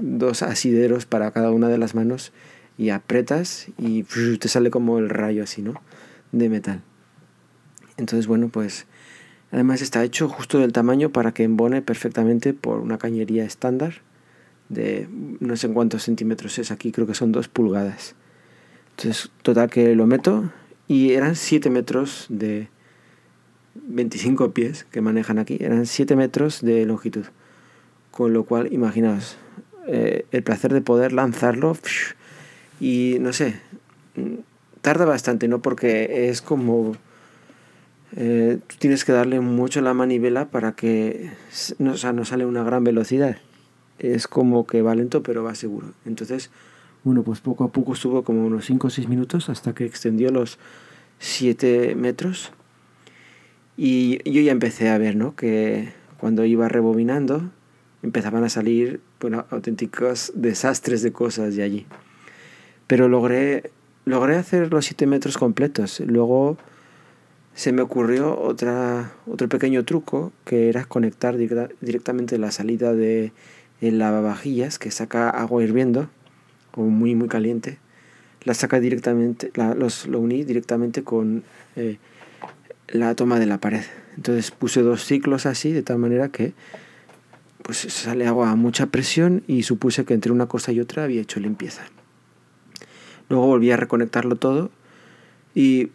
dos 0.01 0.43
asideros 0.43 1.07
para 1.07 1.31
cada 1.33 1.51
una 1.51 1.69
de 1.69 1.79
las 1.79 1.95
manos 1.95 2.33
y 2.79 2.91
apretas 2.91 3.67
y 3.79 4.03
te 4.39 4.49
sale 4.49 4.71
como 4.71 4.99
el 4.99 5.09
rayo 5.09 5.43
así, 5.43 5.63
¿no? 5.63 5.81
De 6.33 6.49
metal. 6.49 6.83
Entonces, 7.97 8.27
bueno, 8.27 8.49
pues 8.49 8.87
además 9.51 9.83
está 9.83 10.03
hecho 10.05 10.29
justo 10.29 10.59
del 10.59 10.73
tamaño 10.73 11.11
para 11.11 11.33
que 11.33 11.45
embone 11.45 11.83
perfectamente 11.83 12.55
por 12.55 12.79
una 12.79 12.99
cañería 12.99 13.45
estándar 13.45 13.95
de 14.69 15.09
no 15.41 15.57
sé 15.57 15.69
cuántos 15.69 16.05
centímetros 16.05 16.59
es 16.59 16.71
aquí, 16.71 16.91
creo 16.91 17.07
que 17.07 17.15
son 17.15 17.33
dos 17.33 17.49
pulgadas. 17.49 18.15
Entonces, 18.97 19.31
total 19.43 19.71
que 19.71 19.95
lo 19.95 20.07
meto 20.07 20.51
y 20.87 21.13
eran 21.13 21.35
7 21.35 21.71
metros 21.71 22.27
de 22.29 22.69
25 23.75 24.53
pies 24.53 24.85
que 24.85 25.01
manejan 25.01 25.39
aquí, 25.39 25.59
eran 25.61 25.87
7 25.87 26.15
metros 26.17 26.63
de 26.63 26.87
longitud. 26.87 27.25
Con 28.11 28.33
lo 28.33 28.45
cual, 28.45 28.73
imaginaos, 28.73 29.37
eh, 29.89 30.27
el 30.31 30.43
placer 30.43 30.73
de 30.73 30.81
poder 30.81 31.13
lanzarlo 31.13 31.77
y 32.81 33.17
no 33.21 33.33
sé, 33.33 33.61
tarda 34.81 35.05
bastante, 35.05 35.49
¿no? 35.49 35.61
Porque 35.61 36.29
es 36.29 36.43
como... 36.43 36.97
Eh, 38.17 38.59
tú 38.69 38.77
tienes 38.79 39.05
que 39.05 39.11
darle 39.11 39.41
mucho 39.41 39.81
la 39.81 39.93
manivela 39.93 40.49
para 40.49 40.73
que 40.73 41.33
no, 41.79 41.93
o 41.93 41.97
sea, 41.97 42.13
no 42.13 42.25
sale 42.25 42.47
una 42.47 42.63
gran 42.63 42.85
velocidad. 42.85 43.39
Es 43.99 44.29
como 44.29 44.67
que 44.67 44.83
va 44.83 44.95
lento, 44.95 45.25
pero 45.25 45.43
va 45.43 45.57
seguro. 45.57 45.89
Entonces, 46.07 46.51
bueno, 47.05 47.23
pues 47.23 47.41
poco 47.41 47.65
a 47.65 47.69
poco 47.69 47.93
estuvo 47.93 48.25
como 48.25 48.47
unos 48.47 48.65
5 48.65 48.87
o 48.87 48.91
6 48.91 49.09
minutos 49.09 49.51
hasta 49.51 49.75
que 49.75 49.85
extendió 49.85 50.31
los 50.31 50.59
7 51.19 51.95
metros. 51.97 52.53
Y 53.77 54.19
yo 54.31 54.41
ya 54.41 54.53
empecé 54.53 54.89
a 54.89 54.97
ver, 54.97 55.15
¿no? 55.15 55.37
Que 55.37 55.93
cuando 56.19 56.47
iba 56.47 56.69
rebobinando 56.69 57.51
empezaban 58.03 58.45
a 58.45 58.49
salir 58.49 59.01
bueno, 59.21 59.47
auténticos 59.51 60.33
desastres 60.35 61.03
de 61.03 61.13
cosas 61.13 61.57
de 61.57 61.63
allí. 61.63 61.87
Pero 62.87 63.09
logré, 63.09 63.71
logré 64.07 64.37
hacer 64.37 64.73
los 64.73 64.87
7 64.87 65.07
metros 65.07 65.37
completos. 65.37 66.01
Luego 66.01 66.57
se 67.55 67.73
me 67.73 67.83
ocurrió 67.83 68.41
otra, 68.41 69.13
otro 69.27 69.49
pequeño 69.51 69.85
truco 69.85 70.33
que 70.45 70.71
era 70.71 70.87
conectar 70.87 71.37
directamente 71.37 72.39
la 72.39 72.51
salida 72.51 72.95
de 72.95 73.33
el 73.83 73.99
lavavajillas 73.99 74.79
que 74.79 74.91
saca 74.91 75.29
agua 75.29 75.63
hirviendo 75.63 76.09
como 76.75 76.91
muy 76.91 77.15
muy 77.15 77.29
caliente, 77.29 77.79
la 78.43 78.53
saca 78.53 78.81
directamente, 78.81 79.53
los, 79.77 80.09
lo 80.09 80.19
uní 80.19 80.43
directamente 80.43 81.05
con 81.05 81.45
eh, 81.77 81.99
la 82.89 83.15
toma 83.15 83.39
de 83.39 83.47
la 83.47 83.59
pared. 83.59 83.85
Entonces 84.17 84.51
puse 84.51 84.83
dos 84.83 85.05
ciclos 85.05 85.47
así, 85.47 85.71
de 85.71 85.83
tal 85.83 85.99
manera 85.99 86.31
que 86.31 86.53
pues 87.63 87.79
sale 87.79 88.27
agua 88.27 88.51
a 88.51 88.57
mucha 88.57 88.87
presión 88.87 89.45
y 89.47 89.63
supuse 89.63 90.05
que 90.05 90.15
entre 90.15 90.33
una 90.33 90.47
cosa 90.47 90.73
y 90.73 90.81
otra 90.81 91.05
había 91.05 91.23
hecho 91.23 91.39
limpieza. 91.39 91.83
Luego 93.29 93.47
volví 93.47 93.71
a 93.71 93.77
reconectarlo 93.77 94.35
todo 94.35 94.73
y 95.55 95.91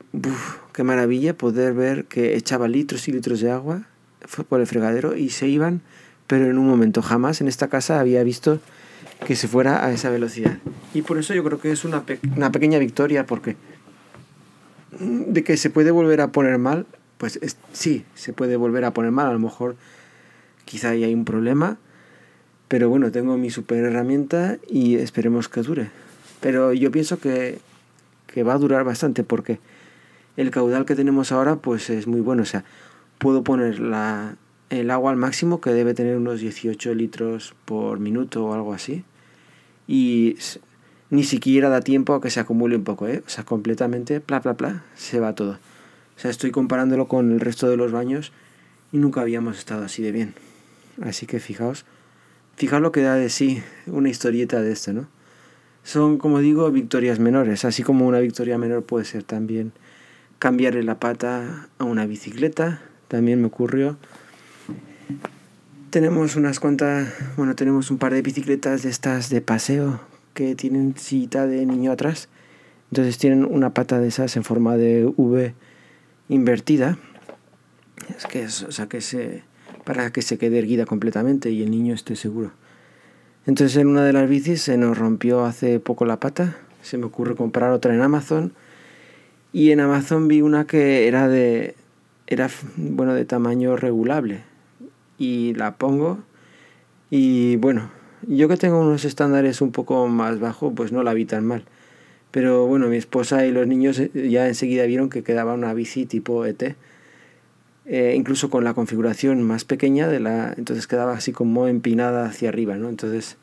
qué 0.71 0.83
maravilla 0.83 1.37
poder 1.37 1.73
ver 1.73 2.05
que 2.05 2.37
echaba 2.37 2.69
litros 2.69 3.09
y 3.09 3.11
litros 3.11 3.41
de 3.41 3.51
agua 3.51 3.83
por 4.47 4.61
el 4.61 4.67
fregadero 4.67 5.17
y 5.17 5.29
se 5.29 5.49
iban, 5.49 5.81
pero 6.25 6.45
en 6.45 6.57
un 6.57 6.67
momento 6.67 7.01
jamás 7.01 7.41
en 7.41 7.49
esta 7.49 7.67
casa 7.67 7.99
había 7.99 8.23
visto 8.23 8.61
que 9.25 9.35
se 9.35 9.47
fuera 9.47 9.85
a 9.85 9.91
esa 9.91 10.09
velocidad. 10.09 10.57
Y 10.93 11.01
por 11.01 11.17
eso 11.17 11.33
yo 11.33 11.43
creo 11.43 11.59
que 11.59 11.71
es 11.71 11.85
una, 11.85 12.03
una 12.35 12.51
pequeña 12.51 12.79
victoria, 12.79 13.25
porque 13.25 13.55
de 14.99 15.43
que 15.43 15.57
se 15.57 15.69
puede 15.69 15.91
volver 15.91 16.21
a 16.21 16.31
poner 16.31 16.57
mal, 16.57 16.85
pues 17.17 17.39
sí, 17.73 18.05
se 18.15 18.33
puede 18.33 18.55
volver 18.55 18.85
a 18.85 18.93
poner 18.93 19.11
mal, 19.11 19.27
a 19.27 19.33
lo 19.33 19.39
mejor 19.39 19.75
quizá 20.65 20.89
ahí 20.89 21.03
hay 21.03 21.13
un 21.13 21.25
problema, 21.25 21.77
pero 22.67 22.89
bueno, 22.89 23.11
tengo 23.11 23.37
mi 23.37 23.49
super 23.49 23.83
herramienta 23.83 24.57
y 24.67 24.95
esperemos 24.95 25.49
que 25.49 25.61
dure. 25.61 25.89
Pero 26.39 26.73
yo 26.73 26.91
pienso 26.91 27.19
que, 27.19 27.59
que 28.27 28.43
va 28.43 28.53
a 28.53 28.57
durar 28.57 28.83
bastante 28.83 29.23
porque 29.23 29.59
el 30.37 30.51
caudal 30.51 30.85
que 30.85 30.95
tenemos 30.95 31.31
ahora 31.31 31.57
pues 31.57 31.89
es 31.89 32.07
muy 32.07 32.21
bueno, 32.21 32.43
o 32.43 32.45
sea, 32.45 32.63
puedo 33.17 33.43
poner 33.43 33.79
la, 33.79 34.35
el 34.69 34.91
agua 34.91 35.11
al 35.11 35.17
máximo 35.17 35.61
que 35.61 35.71
debe 35.71 35.93
tener 35.93 36.17
unos 36.17 36.39
18 36.39 36.93
litros 36.93 37.55
por 37.65 37.99
minuto 37.99 38.45
o 38.45 38.53
algo 38.53 38.73
así 38.73 39.03
y 39.87 40.37
ni 41.09 41.23
siquiera 41.23 41.69
da 41.69 41.81
tiempo 41.81 42.13
a 42.13 42.21
que 42.21 42.29
se 42.29 42.39
acumule 42.39 42.75
un 42.75 42.83
poco, 42.83 43.07
¿eh? 43.07 43.23
O 43.25 43.29
sea, 43.29 43.43
completamente, 43.43 44.19
bla, 44.19 44.39
bla, 44.39 44.53
bla, 44.53 44.83
se 44.95 45.19
va 45.19 45.33
todo. 45.33 45.53
O 45.53 46.19
sea, 46.21 46.29
estoy 46.29 46.51
comparándolo 46.51 47.07
con 47.07 47.31
el 47.31 47.39
resto 47.39 47.67
de 47.67 47.77
los 47.77 47.91
baños 47.91 48.31
y 48.91 48.97
nunca 48.97 49.21
habíamos 49.21 49.57
estado 49.57 49.83
así 49.83 50.03
de 50.03 50.11
bien. 50.11 50.35
Así 51.01 51.25
que 51.25 51.39
fijaos, 51.39 51.85
fijaos 52.55 52.81
lo 52.81 52.91
que 52.91 53.01
da 53.01 53.15
de 53.15 53.29
sí 53.29 53.63
una 53.87 54.09
historieta 54.09 54.61
de 54.61 54.71
esto, 54.71 54.93
¿no? 54.93 55.07
Son, 55.83 56.17
como 56.19 56.39
digo, 56.39 56.69
victorias 56.69 57.19
menores, 57.19 57.65
así 57.65 57.81
como 57.81 58.05
una 58.05 58.19
victoria 58.19 58.57
menor 58.59 58.83
puede 58.83 59.05
ser 59.05 59.23
también 59.23 59.71
cambiarle 60.37 60.83
la 60.83 60.99
pata 60.99 61.69
a 61.79 61.83
una 61.83 62.05
bicicleta, 62.05 62.81
también 63.07 63.41
me 63.41 63.47
ocurrió 63.47 63.97
tenemos 65.89 66.35
unas 66.35 66.59
cuantas, 66.59 67.13
bueno, 67.35 67.55
tenemos 67.55 67.89
un 67.91 67.97
par 67.97 68.13
de 68.13 68.21
bicicletas 68.21 68.83
de 68.83 68.89
estas 68.89 69.29
de 69.29 69.41
paseo 69.41 69.99
que 70.33 70.55
tienen 70.55 70.95
cita 70.95 71.47
de 71.47 71.65
niño 71.65 71.91
atrás. 71.91 72.29
Entonces 72.91 73.17
tienen 73.17 73.45
una 73.45 73.73
pata 73.73 73.99
de 73.99 74.07
esas 74.07 74.35
en 74.35 74.43
forma 74.43 74.77
de 74.77 75.11
V 75.17 75.53
invertida. 76.27 76.97
Es 78.15 78.25
que 78.25 78.43
es, 78.43 78.63
o 78.63 78.71
sea, 78.71 78.87
que 78.87 79.01
se, 79.01 79.43
para 79.83 80.11
que 80.11 80.21
se 80.21 80.37
quede 80.37 80.59
erguida 80.59 80.85
completamente 80.85 81.49
y 81.49 81.63
el 81.63 81.71
niño 81.71 81.93
esté 81.93 82.15
seguro. 82.15 82.51
Entonces 83.45 83.77
en 83.77 83.87
una 83.87 84.03
de 84.03 84.13
las 84.13 84.29
bicis 84.29 84.61
se 84.61 84.77
nos 84.77 84.97
rompió 84.97 85.45
hace 85.45 85.79
poco 85.79 86.05
la 86.05 86.19
pata. 86.19 86.57
Se 86.81 86.97
me 86.97 87.05
ocurre 87.05 87.35
comprar 87.35 87.71
otra 87.71 87.93
en 87.93 88.01
Amazon. 88.01 88.53
Y 89.51 89.71
en 89.71 89.79
Amazon 89.79 90.27
vi 90.27 90.41
una 90.41 90.65
que 90.65 91.07
era 91.07 91.27
de, 91.27 91.75
era, 92.27 92.49
bueno, 92.75 93.15
de 93.15 93.25
tamaño 93.25 93.75
regulable 93.75 94.48
y 95.19 95.53
la 95.53 95.75
pongo. 95.75 96.19
Y 97.11 97.57
bueno, 97.57 97.91
yo 98.27 98.47
que 98.47 98.57
tengo 98.57 98.79
unos 98.79 99.05
estándares 99.05 99.61
un 99.61 99.71
poco 99.71 100.07
más 100.07 100.39
bajos, 100.39 100.73
pues 100.75 100.91
no 100.91 101.03
la 101.03 101.13
vi 101.13 101.25
tan 101.25 101.45
mal. 101.45 101.65
Pero 102.31 102.67
bueno, 102.67 102.87
mi 102.87 102.97
esposa 102.97 103.45
y 103.45 103.51
los 103.51 103.67
niños 103.67 103.99
eh, 103.99 104.11
ya 104.29 104.47
enseguida 104.47 104.85
vieron 104.85 105.09
que 105.09 105.23
quedaba 105.23 105.53
una 105.53 105.73
bici 105.73 106.05
tipo 106.05 106.45
ET. 106.45 106.75
Eh, 107.85 108.13
incluso 108.15 108.51
con 108.51 108.63
la 108.63 108.75
configuración 108.75 109.41
más 109.41 109.65
pequeña 109.65 110.07
de 110.07 110.19
la 110.19 110.53
entonces 110.55 110.85
quedaba 110.85 111.13
así 111.13 111.31
como 111.31 111.65
empinada 111.67 112.27
hacia 112.27 112.49
arriba 112.49 112.75
no 112.75 112.87
entonces 112.87 113.37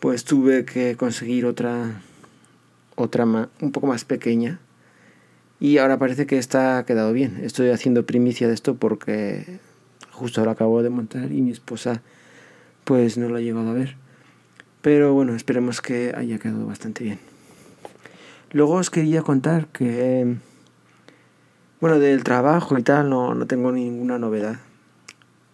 pues 0.00 0.24
tuve 0.24 0.64
que 0.64 0.96
conseguir 0.96 1.44
otra 1.44 2.00
otra 2.94 3.26
un 3.26 3.72
poco 3.72 3.86
más 3.86 4.06
pequeña 4.06 4.58
y 5.60 5.76
ahora 5.76 5.98
parece 5.98 6.24
que 6.24 6.38
está 6.38 6.82
quedado 6.86 7.12
bien 7.12 7.40
estoy 7.42 7.68
haciendo 7.68 8.06
primicia 8.06 8.48
de 8.48 8.54
esto 8.54 8.76
porque 8.76 9.58
justo 10.22 10.44
lo 10.44 10.52
acabo 10.52 10.84
de 10.84 10.88
montar 10.88 11.32
y 11.32 11.42
mi 11.42 11.50
esposa 11.50 12.00
pues 12.84 13.18
no 13.18 13.28
lo 13.28 13.38
ha 13.38 13.40
llegado 13.40 13.68
a 13.68 13.72
ver. 13.72 13.96
Pero 14.80 15.14
bueno, 15.14 15.34
esperemos 15.34 15.80
que 15.80 16.12
haya 16.16 16.38
quedado 16.38 16.64
bastante 16.64 17.02
bien. 17.02 17.18
Luego 18.52 18.74
os 18.74 18.88
quería 18.88 19.22
contar 19.22 19.66
que, 19.66 20.36
bueno, 21.80 21.98
del 21.98 22.22
trabajo 22.22 22.78
y 22.78 22.84
tal 22.84 23.10
no, 23.10 23.34
no 23.34 23.48
tengo 23.48 23.72
ninguna 23.72 24.20
novedad. 24.20 24.60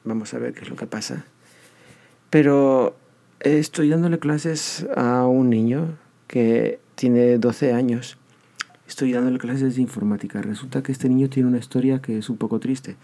Vamos 0.05 0.35
a 0.35 0.39
ver 0.39 0.53
qué 0.53 0.61
es 0.65 0.69
lo 0.69 0.77
que 0.77 0.87
pasa. 0.87 1.25
Pero 2.29 2.95
estoy 3.41 3.89
dándole 3.89 4.19
clases 4.19 4.87
a 4.95 5.27
un 5.27 5.49
niño 5.49 5.97
que 6.27 6.79
tiene 6.95 7.39
12 7.39 7.73
años. 7.73 8.19
Estoy 8.87 9.13
dándole 9.15 9.39
clases 9.39 9.77
de 9.77 9.81
informática. 9.81 10.43
Resulta 10.43 10.83
que 10.83 10.93
este 10.93 11.09
niño 11.09 11.31
tiene 11.31 11.49
una 11.49 11.59
historia 11.59 12.03
que 12.03 12.19
es 12.19 12.29
un 12.29 12.37
poco 12.37 12.61
triste 12.61 12.97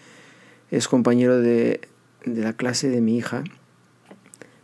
es 0.77 0.89
compañero 0.89 1.41
de, 1.41 1.81
la 2.25 2.53
clase 2.53 2.89
de 2.89 3.01
mi 3.01 3.17
hija, 3.17 3.45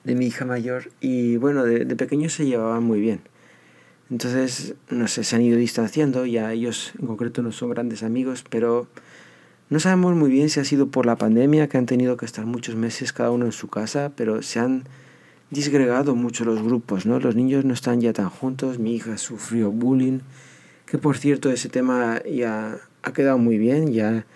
de 0.02 0.14
mi 0.14 0.26
hija 0.26 0.44
mayor, 0.44 0.90
y 1.00 1.36
bueno, 1.36 1.64
de, 1.64 1.84
de 1.84 1.96
pequeños 1.96 2.32
se 2.32 2.46
llevaban 2.46 2.82
muy 2.82 3.00
bien. 3.00 3.20
Entonces, 4.10 4.74
no 4.88 5.06
sé, 5.06 5.22
se 5.22 5.36
han 5.36 5.42
ido 5.42 5.56
distanciando, 5.56 6.26
ya 6.26 6.52
ellos 6.52 6.92
en 6.98 7.06
concreto 7.06 7.42
no 7.42 7.52
son 7.52 7.70
grandes 7.70 8.02
amigos, 8.02 8.44
pero 8.48 8.88
no 9.68 9.78
sabemos 9.78 10.16
muy 10.16 10.30
bien 10.30 10.50
si 10.50 10.58
ha 10.58 10.64
sido 10.64 10.88
por 10.88 11.06
la 11.06 11.14
pandemia, 11.14 11.68
que 11.68 11.78
han 11.78 11.86
tenido 11.86 12.16
que 12.16 12.26
estar 12.26 12.44
muchos 12.44 12.74
meses 12.74 13.12
cada 13.12 13.30
uno 13.30 13.44
en 13.44 13.52
su 13.52 13.68
casa, 13.68 14.10
pero 14.16 14.42
se 14.42 14.58
han 14.58 14.82
disgregado 15.50 16.16
mucho 16.16 16.44
los 16.44 16.60
grupos, 16.60 17.06
¿no? 17.06 17.20
Los 17.20 17.36
niños 17.36 17.64
no 17.64 17.72
están 17.72 18.00
ya 18.00 18.12
tan 18.12 18.30
juntos, 18.30 18.80
mi 18.80 18.96
hija 18.96 19.16
sufrió 19.16 19.70
bullying, 19.70 20.20
que 20.86 20.98
por 20.98 21.16
cierto 21.18 21.50
ese 21.50 21.68
tema 21.68 22.20
ya 22.24 22.78
ha 23.02 23.12
quedado 23.12 23.38
muy 23.38 23.58
bien, 23.58 23.92
ya 23.92 24.26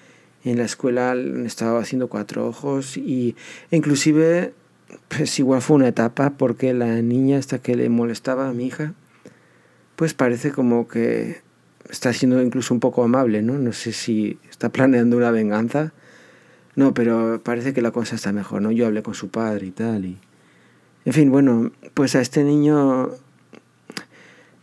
en 0.45 0.59
la 0.59 0.65
escuela 0.65 1.15
estaba 1.45 1.81
haciendo 1.81 2.09
cuatro 2.09 2.47
ojos 2.47 2.97
y 2.97 3.37
inclusive 3.71 4.53
pues 5.09 5.39
igual 5.39 5.63
fue 5.63 5.77
una 5.77 5.89
etapa 5.89 6.31
porque 6.31 6.75
la 6.75 7.01
niña 7.03 7.39
hasta 7.39 7.59
que 7.59 7.75
le 7.75 7.89
molestaba 7.89 8.49
a 8.49 8.53
mi 8.53 8.67
hija 8.67 8.95
pues 9.97 10.15
parece 10.15 10.51
como 10.53 10.89
que 10.89 11.41
está 11.89 12.13
siendo 12.13 12.43
incluso 12.43 12.75
un 12.75 12.81
poco 12.81 13.05
amable, 13.05 13.43
¿no? 13.43 13.59
No 13.59 13.73
sé 13.73 13.93
si 13.93 14.39
está 14.51 14.71
planeando 14.71 15.17
una 15.17 15.31
venganza. 15.31 15.93
No, 16.77 16.93
pero 16.93 17.41
parece 17.45 17.73
que 17.73 17.83
la 17.83 17.93
cosa 17.93 18.17
está 18.17 18.33
mejor, 18.33 18.61
¿no? 18.63 18.73
Yo 18.73 18.87
hablé 18.87 19.03
con 19.03 19.15
su 19.15 19.29
padre 19.29 19.67
y 19.67 19.71
tal 19.71 20.05
y 20.05 20.19
en 21.05 21.13
fin, 21.13 21.31
bueno, 21.31 21.71
pues 21.93 22.17
a 22.17 22.21
este 22.21 22.45
niño 22.45 23.11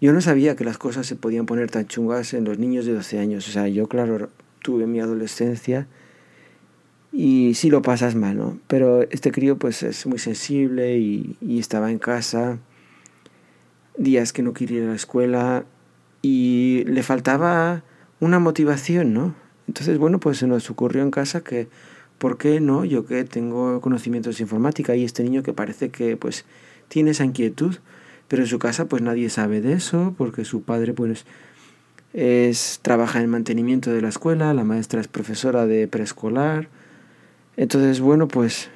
yo 0.02 0.12
no 0.12 0.22
sabía 0.22 0.56
que 0.56 0.66
las 0.66 0.80
cosas 0.80 1.06
se 1.06 1.16
podían 1.16 1.46
poner 1.46 1.70
tan 1.70 1.88
chungas 1.88 2.34
en 2.34 2.46
los 2.46 2.58
niños 2.58 2.86
de 2.86 2.94
12 2.94 3.20
años. 3.20 3.48
O 3.48 3.52
sea, 3.52 3.68
yo 3.68 3.88
claro 3.88 4.30
tuve 4.62 4.88
mi 4.88 5.00
adolescencia 5.00 5.88
y 7.12 7.54
sí 7.56 7.70
lo 7.70 7.82
pasas 7.82 8.16
mal, 8.16 8.38
¿no? 8.38 8.60
Pero 8.68 9.02
este 9.10 9.32
crío 9.32 9.58
pues 9.58 9.84
es 9.84 10.06
muy 10.06 10.20
sensible 10.20 10.98
y, 10.98 11.36
y 11.42 11.60
estaba 11.60 11.92
en 11.92 12.00
casa, 12.00 12.60
días 13.98 14.34
que 14.34 14.44
no 14.44 14.54
quería 14.54 14.80
ir 14.80 14.84
a 14.86 14.90
la 14.90 14.96
escuela 14.96 15.66
y 16.22 16.84
le 16.86 17.04
faltaba 17.04 17.84
una 18.20 18.40
motivación, 18.40 19.14
¿no? 19.14 19.36
Entonces, 19.68 19.98
bueno, 19.98 20.20
pues 20.20 20.38
se 20.38 20.48
nos 20.48 20.70
ocurrió 20.70 21.02
en 21.02 21.12
casa 21.12 21.42
que, 21.42 21.68
¿por 22.18 22.38
qué 22.38 22.60
no? 22.60 22.86
Yo 22.86 23.06
que 23.06 23.24
tengo 23.24 23.82
conocimientos 23.82 24.38
de 24.38 24.44
informática 24.44 24.96
y 24.96 25.04
este 25.04 25.24
niño 25.24 25.44
que 25.44 25.54
parece 25.54 25.90
que 25.90 26.18
pues 26.18 26.46
tiene 26.88 27.12
esa 27.12 27.26
inquietud, 27.26 27.78
pero 28.28 28.44
en 28.44 28.48
su 28.48 28.60
casa 28.60 28.86
pues 28.86 29.02
nadie 29.02 29.30
sabe 29.30 29.62
de 29.62 29.74
eso, 29.74 30.14
porque 30.18 30.46
su 30.46 30.62
padre 30.64 30.94
pues 30.94 31.26
es, 32.14 32.80
trabaja 32.82 33.22
en 33.22 33.30
mantenimiento 33.30 33.92
de 33.92 34.02
la 34.02 34.10
escuela, 34.10 34.54
la 34.54 34.64
maestra 34.64 35.02
es 35.02 35.08
profesora 35.08 35.66
de 35.66 35.88
preescolar. 35.88 36.68
Entonces, 37.58 38.00
bueno, 38.00 38.28
pues 38.28 38.70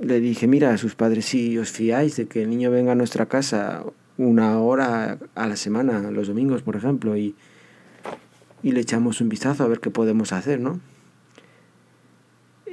le 0.00 0.20
dije, 0.20 0.46
mira, 0.46 0.72
a 0.72 0.78
sus 0.78 0.94
padres, 0.94 1.26
si 1.26 1.58
os 1.58 1.70
fiáis 1.70 2.16
de 2.16 2.26
que 2.26 2.42
el 2.42 2.50
niño 2.50 2.70
venga 2.70 2.92
a 2.92 2.96
nuestra 2.96 3.26
casa 3.26 3.84
una 4.18 4.58
hora 4.58 5.18
a 5.34 5.46
la 5.46 5.56
semana, 5.56 6.10
los 6.10 6.28
domingos, 6.28 6.62
por 6.62 6.76
ejemplo, 6.76 7.16
y 7.16 7.34
y 8.62 8.72
le 8.72 8.80
echamos 8.80 9.20
un 9.20 9.28
vistazo 9.28 9.64
a 9.64 9.68
ver 9.68 9.80
qué 9.80 9.90
podemos 9.90 10.32
hacer, 10.32 10.60
¿no? 10.60 10.80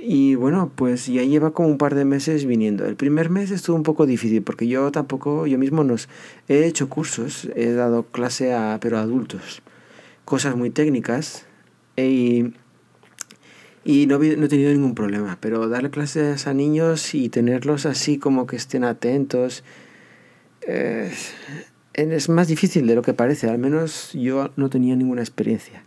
Y 0.02 0.36
bueno, 0.36 0.72
pues 0.76 1.08
ya 1.08 1.24
lleva 1.24 1.52
como 1.52 1.68
un 1.68 1.78
par 1.78 1.94
de 1.94 2.06
meses 2.06 2.46
viniendo. 2.46 2.86
El 2.86 2.96
primer 2.96 3.30
mes 3.30 3.52
estuvo 3.52 3.76
un 3.76 3.84
poco 3.84 4.06
difícil 4.06 4.42
porque 4.44 4.68
yo 4.68 4.92
tampoco, 4.92 5.46
yo 5.46 5.58
mismo 5.58 5.84
nos 5.84 6.08
he 6.48 6.66
hecho 6.66 6.88
cursos, 6.88 7.50
he 7.56 7.74
dado 7.74 8.04
clase 8.04 8.54
a, 8.54 8.78
pero 8.80 8.98
a 8.98 9.02
adultos, 9.02 9.62
cosas 10.30 10.56
muy 10.56 10.70
técnicas 10.70 11.46
y, 11.98 12.54
y 13.84 14.06
no, 14.06 14.20
no, 14.20 14.24
he 14.24 14.48
tenido 14.48 14.72
ningún 14.72 14.96
problema. 14.96 15.38
Pero 15.42 15.68
darle 15.68 15.90
clases 15.90 16.48
a 16.48 16.54
niños 16.54 17.14
y 17.14 17.28
tenerlos 17.28 17.86
así 17.86 18.18
como 18.18 18.48
que 18.48 18.56
estén 18.56 18.86
atentos, 18.86 19.64
eh, 20.62 21.12
es 21.94 22.30
más 22.30 22.48
difícil 22.48 22.88
de 22.88 22.96
lo 22.96 23.02
que 23.02 23.14
parece, 23.14 23.50
al 23.50 23.58
menos 23.58 24.14
yo 24.14 24.52
no 24.56 24.70
tenía 24.70 24.96
ninguna 24.96 25.22
experiencia. 25.22 25.84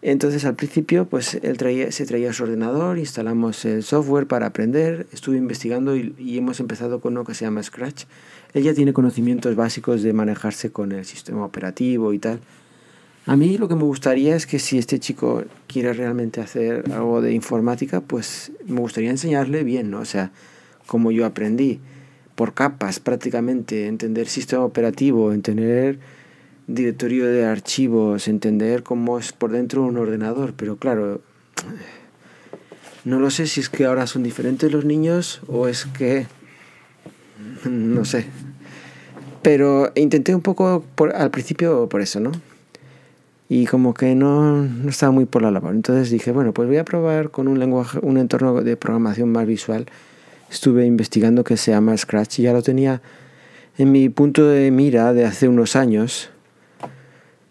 Entonces 0.00 0.44
al 0.44 0.54
principio 0.54 1.06
pues 1.06 1.34
él 1.42 1.56
traía, 1.56 1.90
se 1.90 2.04
traía 2.04 2.32
su 2.34 2.44
ordenador, 2.44 2.98
instalamos 2.98 3.64
el 3.64 3.82
software 3.82 4.26
para 4.26 4.46
aprender, 4.46 5.06
estuve 5.12 5.38
investigando 5.38 5.96
y, 5.96 6.14
y, 6.18 6.36
hemos 6.36 6.60
empezado 6.60 7.00
con 7.00 7.14
uno 7.14 7.24
que 7.24 7.34
se 7.34 7.46
llama 7.46 7.62
Scratch. 7.62 8.04
Él 8.52 8.62
ya 8.62 8.74
tiene 8.74 8.92
conocimientos 8.92 9.56
básicos 9.56 10.02
de 10.02 10.12
manejarse 10.12 10.70
con 10.70 10.92
el 10.92 11.06
sistema 11.06 11.44
operativo 11.44 12.12
y 12.12 12.18
tal. 12.18 12.38
A 13.26 13.36
mí 13.36 13.56
lo 13.56 13.68
que 13.68 13.74
me 13.74 13.84
gustaría 13.84 14.36
es 14.36 14.46
que 14.46 14.58
si 14.58 14.76
este 14.76 14.98
chico 14.98 15.44
quiere 15.66 15.94
realmente 15.94 16.42
hacer 16.42 16.84
algo 16.92 17.22
de 17.22 17.32
informática, 17.32 18.02
pues 18.02 18.52
me 18.66 18.80
gustaría 18.80 19.10
enseñarle 19.10 19.64
bien, 19.64 19.90
¿no? 19.90 20.00
O 20.00 20.04
sea, 20.04 20.30
como 20.86 21.10
yo 21.10 21.24
aprendí 21.24 21.80
por 22.34 22.52
capas 22.52 23.00
prácticamente, 23.00 23.86
entender 23.86 24.28
sistema 24.28 24.64
operativo, 24.64 25.32
entender 25.32 25.98
directorio 26.66 27.26
de 27.26 27.46
archivos, 27.46 28.28
entender 28.28 28.82
cómo 28.82 29.18
es 29.18 29.32
por 29.32 29.52
dentro 29.52 29.82
un 29.82 29.96
ordenador, 29.96 30.52
pero 30.54 30.76
claro, 30.76 31.22
no 33.06 33.20
lo 33.20 33.30
sé 33.30 33.46
si 33.46 33.60
es 33.60 33.70
que 33.70 33.86
ahora 33.86 34.06
son 34.06 34.22
diferentes 34.22 34.70
los 34.70 34.84
niños 34.84 35.40
o 35.46 35.66
es 35.66 35.86
que 35.86 36.26
no 37.64 38.04
sé. 38.04 38.26
Pero 39.40 39.92
intenté 39.94 40.34
un 40.34 40.42
poco 40.42 40.84
por, 40.94 41.14
al 41.14 41.30
principio 41.30 41.88
por 41.88 42.02
eso, 42.02 42.20
¿no? 42.20 42.32
Y 43.48 43.66
como 43.66 43.94
que 43.94 44.14
no, 44.14 44.62
no 44.62 44.88
estaba 44.88 45.12
muy 45.12 45.26
por 45.26 45.42
la 45.42 45.50
labor. 45.50 45.74
Entonces 45.74 46.10
dije, 46.10 46.32
bueno, 46.32 46.52
pues 46.52 46.66
voy 46.66 46.78
a 46.78 46.84
probar 46.84 47.30
con 47.30 47.46
un 47.46 47.58
lenguaje, 47.58 47.98
un 48.02 48.16
entorno 48.16 48.62
de 48.62 48.76
programación 48.76 49.30
más 49.30 49.46
visual 49.46 49.86
estuve 50.54 50.86
investigando 50.86 51.44
que 51.44 51.56
se 51.56 51.72
llama 51.72 51.96
Scratch 51.96 52.38
y 52.38 52.42
ya 52.42 52.52
lo 52.52 52.62
tenía 52.62 53.02
en 53.76 53.90
mi 53.90 54.08
punto 54.08 54.46
de 54.46 54.70
mira 54.70 55.12
de 55.12 55.24
hace 55.24 55.48
unos 55.48 55.74
años, 55.74 56.30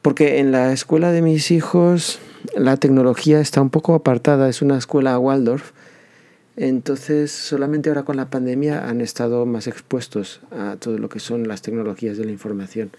porque 0.02 0.40
en 0.40 0.52
la 0.52 0.72
escuela 0.72 1.12
de 1.12 1.22
mis 1.22 1.52
hijos 1.52 2.20
la 2.56 2.78
tecnología 2.78 3.42
está 3.42 3.62
un 3.62 3.70
poco 3.70 3.94
apartada, 3.94 4.48
es 4.48 4.62
una 4.62 4.78
escuela 4.78 5.20
Waldorf, 5.20 5.72
entonces 6.56 7.32
solamente 7.32 7.90
ahora 7.90 8.04
con 8.04 8.16
la 8.16 8.30
pandemia 8.30 8.88
han 8.88 9.02
estado 9.02 9.46
más 9.46 9.68
expuestos 9.68 10.40
a 10.52 10.78
todo 10.80 10.98
lo 10.98 11.10
que 11.10 11.20
son 11.20 11.48
las 11.48 11.62
tecnologías 11.62 12.18
de 12.18 12.26
la 12.26 12.32
información. 12.32 12.92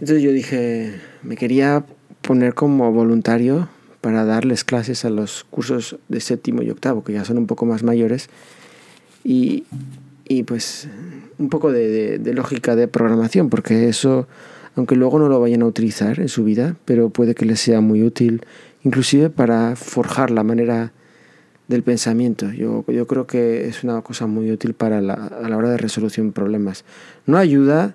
Entonces 0.00 0.22
yo 0.22 0.32
dije, 0.32 0.94
me 1.22 1.36
quería 1.36 1.84
poner 2.22 2.54
como 2.54 2.92
voluntario 2.92 3.68
para 4.00 4.24
darles 4.24 4.62
clases 4.62 5.04
a 5.04 5.10
los 5.10 5.44
cursos 5.50 5.96
de 6.08 6.20
séptimo 6.20 6.62
y 6.62 6.70
octavo, 6.70 7.02
que 7.02 7.12
ya 7.12 7.24
son 7.24 7.38
un 7.38 7.46
poco 7.46 7.66
más 7.66 7.82
mayores, 7.82 8.28
y, 9.24 9.64
y 10.28 10.44
pues 10.44 10.88
un 11.38 11.48
poco 11.48 11.72
de, 11.72 12.18
de, 12.18 12.34
lógica 12.34 12.76
de 12.76 12.86
programación, 12.86 13.50
porque 13.50 13.88
eso, 13.88 14.28
aunque 14.76 14.94
luego 14.94 15.18
no 15.18 15.28
lo 15.28 15.40
vayan 15.40 15.62
a 15.62 15.66
utilizar 15.66 16.20
en 16.20 16.28
su 16.28 16.44
vida, 16.44 16.76
pero 16.84 17.10
puede 17.10 17.34
que 17.34 17.44
les 17.44 17.60
sea 17.60 17.80
muy 17.80 18.02
útil, 18.04 18.42
inclusive 18.84 19.30
para 19.30 19.74
forjar 19.74 20.30
la 20.30 20.44
manera 20.44 20.92
del 21.66 21.82
pensamiento. 21.82 22.50
Yo, 22.52 22.84
yo 22.86 23.06
creo 23.06 23.26
que 23.26 23.66
es 23.66 23.82
una 23.82 24.00
cosa 24.02 24.26
muy 24.26 24.50
útil 24.50 24.74
para 24.74 25.00
la, 25.00 25.14
a 25.14 25.48
la 25.48 25.56
hora 25.56 25.70
de 25.70 25.76
resolución 25.76 26.28
de 26.28 26.32
problemas. 26.32 26.84
No 27.26 27.36
ayuda, 27.36 27.94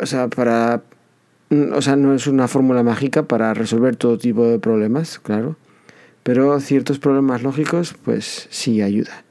o 0.00 0.06
sea, 0.06 0.28
para 0.28 0.82
o 1.50 1.80
sea, 1.80 1.96
no 1.96 2.14
es 2.14 2.26
una 2.26 2.48
fórmula 2.48 2.82
mágica 2.82 3.22
para 3.22 3.54
resolver 3.54 3.96
todo 3.96 4.18
tipo 4.18 4.46
de 4.46 4.58
problemas, 4.58 5.20
claro, 5.20 5.56
pero 6.22 6.58
ciertos 6.60 6.98
problemas 6.98 7.42
lógicos, 7.42 7.94
pues 8.04 8.48
sí 8.50 8.82
ayuda. 8.82 9.24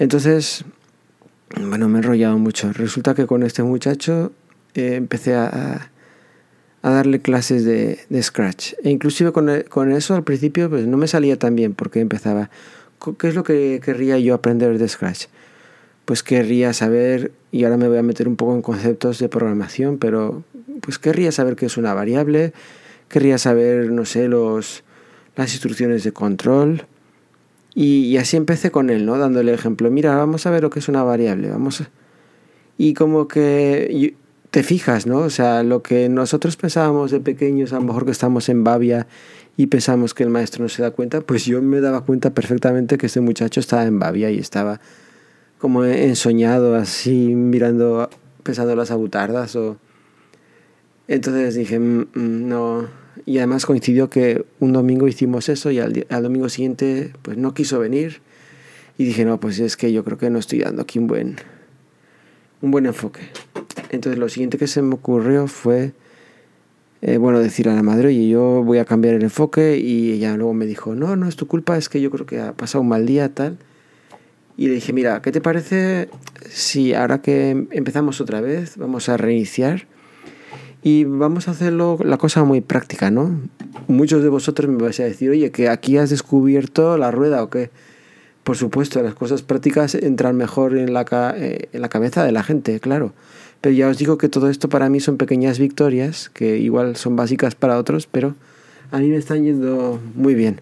Entonces, 0.00 0.64
bueno, 1.56 1.88
me 1.88 1.98
he 1.98 2.02
enrollado 2.02 2.38
mucho. 2.38 2.72
Resulta 2.72 3.14
que 3.14 3.26
con 3.26 3.42
este 3.42 3.62
muchacho 3.62 4.32
eh, 4.74 4.94
empecé 4.96 5.34
a, 5.34 5.90
a, 6.82 6.90
darle 6.90 7.20
clases 7.20 7.64
de, 7.64 8.00
de 8.08 8.22
Scratch. 8.22 8.74
E 8.82 8.90
inclusive 8.90 9.30
con, 9.30 9.48
con, 9.68 9.92
eso 9.92 10.14
al 10.14 10.24
principio 10.24 10.68
pues 10.68 10.86
no 10.86 10.96
me 10.96 11.06
salía 11.06 11.38
tan 11.38 11.54
bien 11.54 11.74
porque 11.74 12.00
empezaba, 12.00 12.50
¿qué 13.18 13.28
es 13.28 13.34
lo 13.34 13.44
que 13.44 13.80
querría 13.84 14.18
yo 14.18 14.34
aprender 14.34 14.76
de 14.76 14.88
Scratch? 14.88 15.26
Pues 16.04 16.22
querría 16.22 16.72
saber, 16.72 17.32
y 17.50 17.64
ahora 17.64 17.76
me 17.76 17.88
voy 17.88 17.98
a 17.98 18.02
meter 18.02 18.28
un 18.28 18.36
poco 18.36 18.54
en 18.54 18.62
conceptos 18.62 19.18
de 19.18 19.28
programación, 19.28 19.98
pero 19.98 20.42
pues 20.80 20.98
querría 20.98 21.32
saber 21.32 21.56
qué 21.56 21.66
es 21.66 21.76
una 21.76 21.94
variable, 21.94 22.52
querría 23.08 23.38
saber, 23.38 23.90
no 23.90 24.04
sé, 24.04 24.28
los, 24.28 24.84
las 25.36 25.52
instrucciones 25.52 26.04
de 26.04 26.12
control. 26.12 26.86
Y, 27.74 28.16
así 28.16 28.36
empecé 28.36 28.70
con 28.70 28.90
él, 28.90 29.06
¿no? 29.06 29.18
Dándole 29.18 29.54
ejemplo. 29.54 29.90
Mira, 29.90 30.16
vamos 30.16 30.46
a 30.46 30.50
ver 30.50 30.62
lo 30.62 30.70
que 30.70 30.80
es 30.80 30.88
una 30.88 31.04
variable. 31.04 31.48
Vamos 31.48 31.84
Y 32.76 32.94
como 32.94 33.28
que 33.28 34.14
te 34.50 34.62
fijas, 34.62 35.06
¿no? 35.06 35.18
O 35.18 35.30
sea, 35.30 35.62
lo 35.62 35.82
que 35.82 36.08
nosotros 36.08 36.56
pensábamos 36.56 37.10
de 37.10 37.20
pequeños, 37.20 37.72
a 37.72 37.76
lo 37.76 37.82
mejor 37.82 38.04
que 38.04 38.10
estamos 38.10 38.48
en 38.48 38.64
Babia 38.64 39.06
y 39.56 39.66
pensamos 39.66 40.14
que 40.14 40.22
el 40.22 40.30
maestro 40.30 40.62
no 40.62 40.68
se 40.68 40.82
da 40.82 40.90
cuenta, 40.90 41.20
pues 41.20 41.44
yo 41.44 41.60
me 41.62 41.80
daba 41.80 42.00
cuenta 42.02 42.30
perfectamente 42.30 42.98
que 42.98 43.06
este 43.06 43.20
muchacho 43.20 43.60
estaba 43.60 43.84
en 43.84 43.98
Babia 43.98 44.30
y 44.30 44.38
estaba 44.38 44.80
como 45.58 45.84
ensoñado, 45.84 46.74
así 46.76 47.34
mirando, 47.34 48.08
pensando 48.42 48.74
las 48.76 48.90
abutardas 48.90 49.56
o 49.56 49.76
entonces 51.08 51.54
dije, 51.54 51.78
mm, 51.78 52.08
mm, 52.14 52.48
no. 52.48 52.86
Y 53.24 53.38
además 53.38 53.66
coincidió 53.66 54.08
que 54.10 54.44
un 54.60 54.72
domingo 54.72 55.08
hicimos 55.08 55.48
eso 55.48 55.70
y 55.70 55.80
al, 55.80 56.06
al, 56.10 56.22
domingo 56.22 56.48
siguiente 56.48 57.12
pues 57.22 57.36
no 57.36 57.54
quiso 57.54 57.78
venir. 57.78 58.20
Y 58.98 59.04
dije, 59.04 59.24
no, 59.24 59.40
pues 59.40 59.58
es 59.58 59.76
que 59.76 59.92
yo 59.92 60.04
creo 60.04 60.18
que 60.18 60.30
no 60.30 60.38
estoy 60.38 60.60
dando 60.60 60.82
aquí 60.82 60.98
un 60.98 61.06
buen, 61.06 61.36
un 62.62 62.70
buen 62.70 62.86
enfoque. 62.86 63.20
Entonces 63.90 64.18
lo 64.18 64.28
siguiente 64.28 64.58
que 64.58 64.66
se 64.66 64.82
me 64.82 64.94
ocurrió 64.94 65.46
fue, 65.46 65.92
eh, 67.00 67.16
bueno, 67.16 67.38
decir 67.40 67.68
a 67.68 67.74
la 67.74 67.82
madre, 67.82 68.08
oye, 68.08 68.28
yo 68.28 68.62
voy 68.62 68.78
a 68.78 68.84
cambiar 68.84 69.14
el 69.14 69.22
enfoque. 69.22 69.78
Y 69.78 70.12
ella 70.12 70.36
luego 70.36 70.52
me 70.52 70.66
dijo, 70.66 70.94
no, 70.94 71.16
no 71.16 71.26
es 71.26 71.36
tu 71.36 71.46
culpa, 71.46 71.78
es 71.78 71.88
que 71.88 72.00
yo 72.00 72.10
creo 72.10 72.26
que 72.26 72.40
ha 72.40 72.52
pasado 72.52 72.82
un 72.82 72.88
mal 72.88 73.06
día, 73.06 73.32
tal. 73.34 73.56
Y 74.58 74.66
le 74.66 74.74
dije, 74.74 74.92
mira, 74.92 75.22
¿qué 75.22 75.30
te 75.30 75.40
parece 75.40 76.08
si 76.50 76.92
ahora 76.92 77.22
que 77.22 77.68
empezamos 77.70 78.20
otra 78.20 78.40
vez, 78.40 78.76
vamos 78.76 79.08
a 79.08 79.16
reiniciar? 79.16 79.86
Y 80.82 81.04
vamos 81.04 81.46
a 81.46 81.52
hacerlo 81.52 81.96
la 82.04 82.16
cosa 82.18 82.42
muy 82.42 82.60
práctica, 82.60 83.12
¿no? 83.12 83.40
Muchos 83.86 84.20
de 84.20 84.28
vosotros 84.28 84.68
me 84.68 84.82
vais 84.82 84.98
a 84.98 85.04
decir, 85.04 85.30
oye, 85.30 85.52
que 85.52 85.68
aquí 85.68 85.96
has 85.96 86.10
descubierto 86.10 86.98
la 86.98 87.12
rueda 87.12 87.40
o 87.44 87.50
qué. 87.50 87.70
Por 88.42 88.56
supuesto, 88.56 89.00
las 89.00 89.14
cosas 89.14 89.42
prácticas 89.42 89.94
entran 89.94 90.36
mejor 90.36 90.76
en 90.76 90.92
la, 90.92 91.06
eh, 91.36 91.68
en 91.72 91.80
la 91.80 91.88
cabeza 91.88 92.24
de 92.24 92.32
la 92.32 92.42
gente, 92.42 92.80
claro. 92.80 93.12
Pero 93.60 93.76
ya 93.76 93.86
os 93.86 93.96
digo 93.96 94.18
que 94.18 94.28
todo 94.28 94.50
esto 94.50 94.68
para 94.68 94.88
mí 94.88 94.98
son 94.98 95.18
pequeñas 95.18 95.60
victorias, 95.60 96.30
que 96.30 96.58
igual 96.58 96.96
son 96.96 97.14
básicas 97.14 97.54
para 97.54 97.78
otros, 97.78 98.08
pero 98.08 98.34
a 98.90 98.98
mí 98.98 99.08
me 99.08 99.18
están 99.18 99.44
yendo 99.44 100.00
muy 100.16 100.34
bien. 100.34 100.60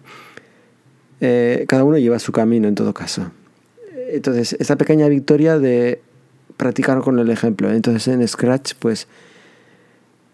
Eh, 1.19 1.65
cada 1.67 1.83
uno 1.83 1.97
lleva 1.97 2.19
su 2.19 2.31
camino 2.31 2.67
en 2.67 2.75
todo 2.75 2.93
caso. 2.93 3.31
Entonces, 4.09 4.55
esta 4.59 4.75
pequeña 4.75 5.07
victoria 5.07 5.59
de 5.59 6.01
practicar 6.57 6.99
con 6.99 7.19
el 7.19 7.29
ejemplo. 7.29 7.71
Entonces, 7.71 8.07
en 8.07 8.27
Scratch, 8.27 8.73
pues 8.79 9.07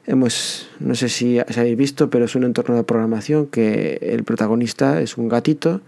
hemos, 0.05 0.69
no 0.79 0.95
sé 0.95 1.09
si 1.09 1.39
habéis 1.39 1.77
visto, 1.77 2.09
pero 2.09 2.25
es 2.25 2.35
un 2.35 2.43
entorno 2.43 2.75
de 2.75 2.83
programación 2.83 3.47
que 3.47 3.99
el 4.01 4.23
protagonista 4.23 5.01
es 5.01 5.17
un 5.17 5.29
gatito 5.29 5.81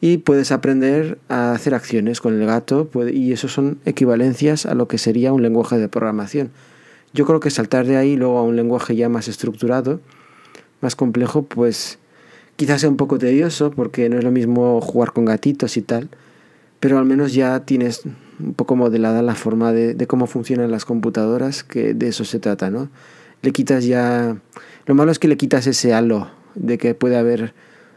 y 0.00 0.18
puedes 0.18 0.50
aprender 0.50 1.18
a 1.28 1.52
hacer 1.52 1.74
acciones 1.74 2.20
con 2.20 2.40
el 2.40 2.46
gato 2.46 2.90
y 3.12 3.32
eso 3.32 3.48
son 3.48 3.78
equivalencias 3.84 4.66
a 4.66 4.74
lo 4.74 4.88
que 4.88 4.98
sería 4.98 5.32
un 5.32 5.42
lenguaje 5.42 5.78
de 5.78 5.88
programación. 5.88 6.50
Yo 7.14 7.26
creo 7.26 7.40
que 7.40 7.50
saltar 7.50 7.86
de 7.86 7.96
ahí 7.96 8.16
luego 8.16 8.38
a 8.38 8.42
un 8.42 8.56
lenguaje 8.56 8.96
ya 8.96 9.08
más 9.08 9.28
estructurado, 9.28 10.00
más 10.80 10.96
complejo, 10.96 11.44
pues 11.44 11.98
quizás 12.56 12.80
sea 12.80 12.90
un 12.90 12.96
poco 12.96 13.18
tedioso 13.18 13.70
porque 13.70 14.08
no 14.08 14.18
es 14.18 14.24
lo 14.24 14.30
mismo 14.30 14.80
jugar 14.80 15.12
con 15.12 15.24
gatitos 15.24 15.76
y 15.76 15.82
tal, 15.82 16.08
pero 16.82 16.98
al 16.98 17.04
menos 17.04 17.32
ya 17.32 17.60
tienes 17.60 18.02
un 18.40 18.54
poco 18.54 18.74
modelada 18.74 19.22
la 19.22 19.36
forma 19.36 19.72
de, 19.72 20.04
cómo 20.08 20.26
funcionan 20.26 20.72
las 20.72 20.84
computadoras, 20.84 21.62
que 21.62 21.94
de 21.94 22.08
eso 22.08 22.24
se 22.24 22.40
trata, 22.40 22.70
¿no? 22.70 22.88
Le 23.40 23.52
quitas 23.52 23.84
ya... 23.84 24.36
Lo 24.86 24.96
malo 24.96 25.12
es 25.12 25.20
que 25.20 25.28
le 25.28 25.36
quitas 25.36 25.68
ese 25.68 25.94
halo 25.94 26.28
de 26.56 26.78
que 26.78 26.96
puede 26.96 27.16
haber 27.16 27.54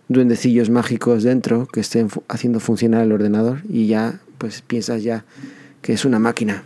duendecillos 0.08 0.70
mágicos 0.70 1.24
dentro 1.24 1.66
que 1.66 1.80
estén 1.80 2.10
haciendo 2.28 2.60
funcionar 2.60 3.02
el 3.02 3.12
ordenador 3.12 3.64
y 3.68 3.88
ya 3.88 4.20
pues 4.38 4.62
piensas 4.62 5.02
ya 5.02 5.26
que 5.82 5.94
es 5.94 6.06
una 6.06 6.20
máquina. 6.20 6.62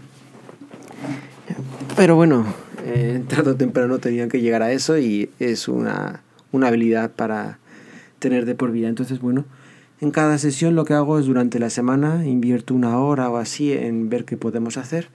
Pero 1.95 2.17
bueno, 2.17 2.45
eh, 2.83 3.23
tarde 3.29 3.51
o 3.51 3.55
temprano 3.55 3.99
tenían 3.99 4.27
que 4.27 4.41
llegar 4.41 4.61
a 4.61 4.73
eso 4.73 4.97
y 4.97 5.29
es 5.39 5.69
una, 5.69 6.21
una 6.51 6.67
habilidad 6.67 7.11
para 7.11 7.59
tener 8.19 8.45
de 8.45 8.55
por 8.55 8.73
vida. 8.73 8.89
Entonces, 8.89 9.21
bueno, 9.21 9.45
en 10.01 10.11
cada 10.11 10.37
sesión 10.37 10.75
lo 10.75 10.85
que 10.85 10.93
hago 10.93 11.19
es 11.19 11.25
durante 11.25 11.59
la 11.59 11.69
semana 11.69 12.25
invierto 12.25 12.73
una 12.73 12.99
hora 12.99 13.29
o 13.29 13.37
así 13.37 13.73
en 13.73 14.09
ver 14.09 14.25
qué 14.25 14.37
podemos 14.37 14.77
hacer. 14.77 15.09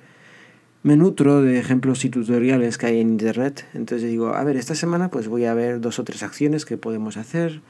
Me 0.82 0.96
nutro 0.96 1.40
de 1.40 1.58
ejemplos 1.58 2.04
y 2.04 2.10
tutoriales 2.10 2.76
que 2.76 2.86
hay 2.86 3.00
en 3.00 3.08
internet. 3.08 3.66
Entonces 3.72 4.10
digo, 4.10 4.34
a 4.34 4.44
ver, 4.44 4.56
esta 4.56 4.74
semana 4.74 5.10
pues 5.10 5.28
voy 5.28 5.46
a 5.46 5.54
ver 5.54 5.80
dos 5.80 5.98
o 5.98 6.04
tres 6.04 6.22
acciones 6.22 6.64
que 6.64 6.76
podemos 6.76 7.16
hacer 7.16 7.62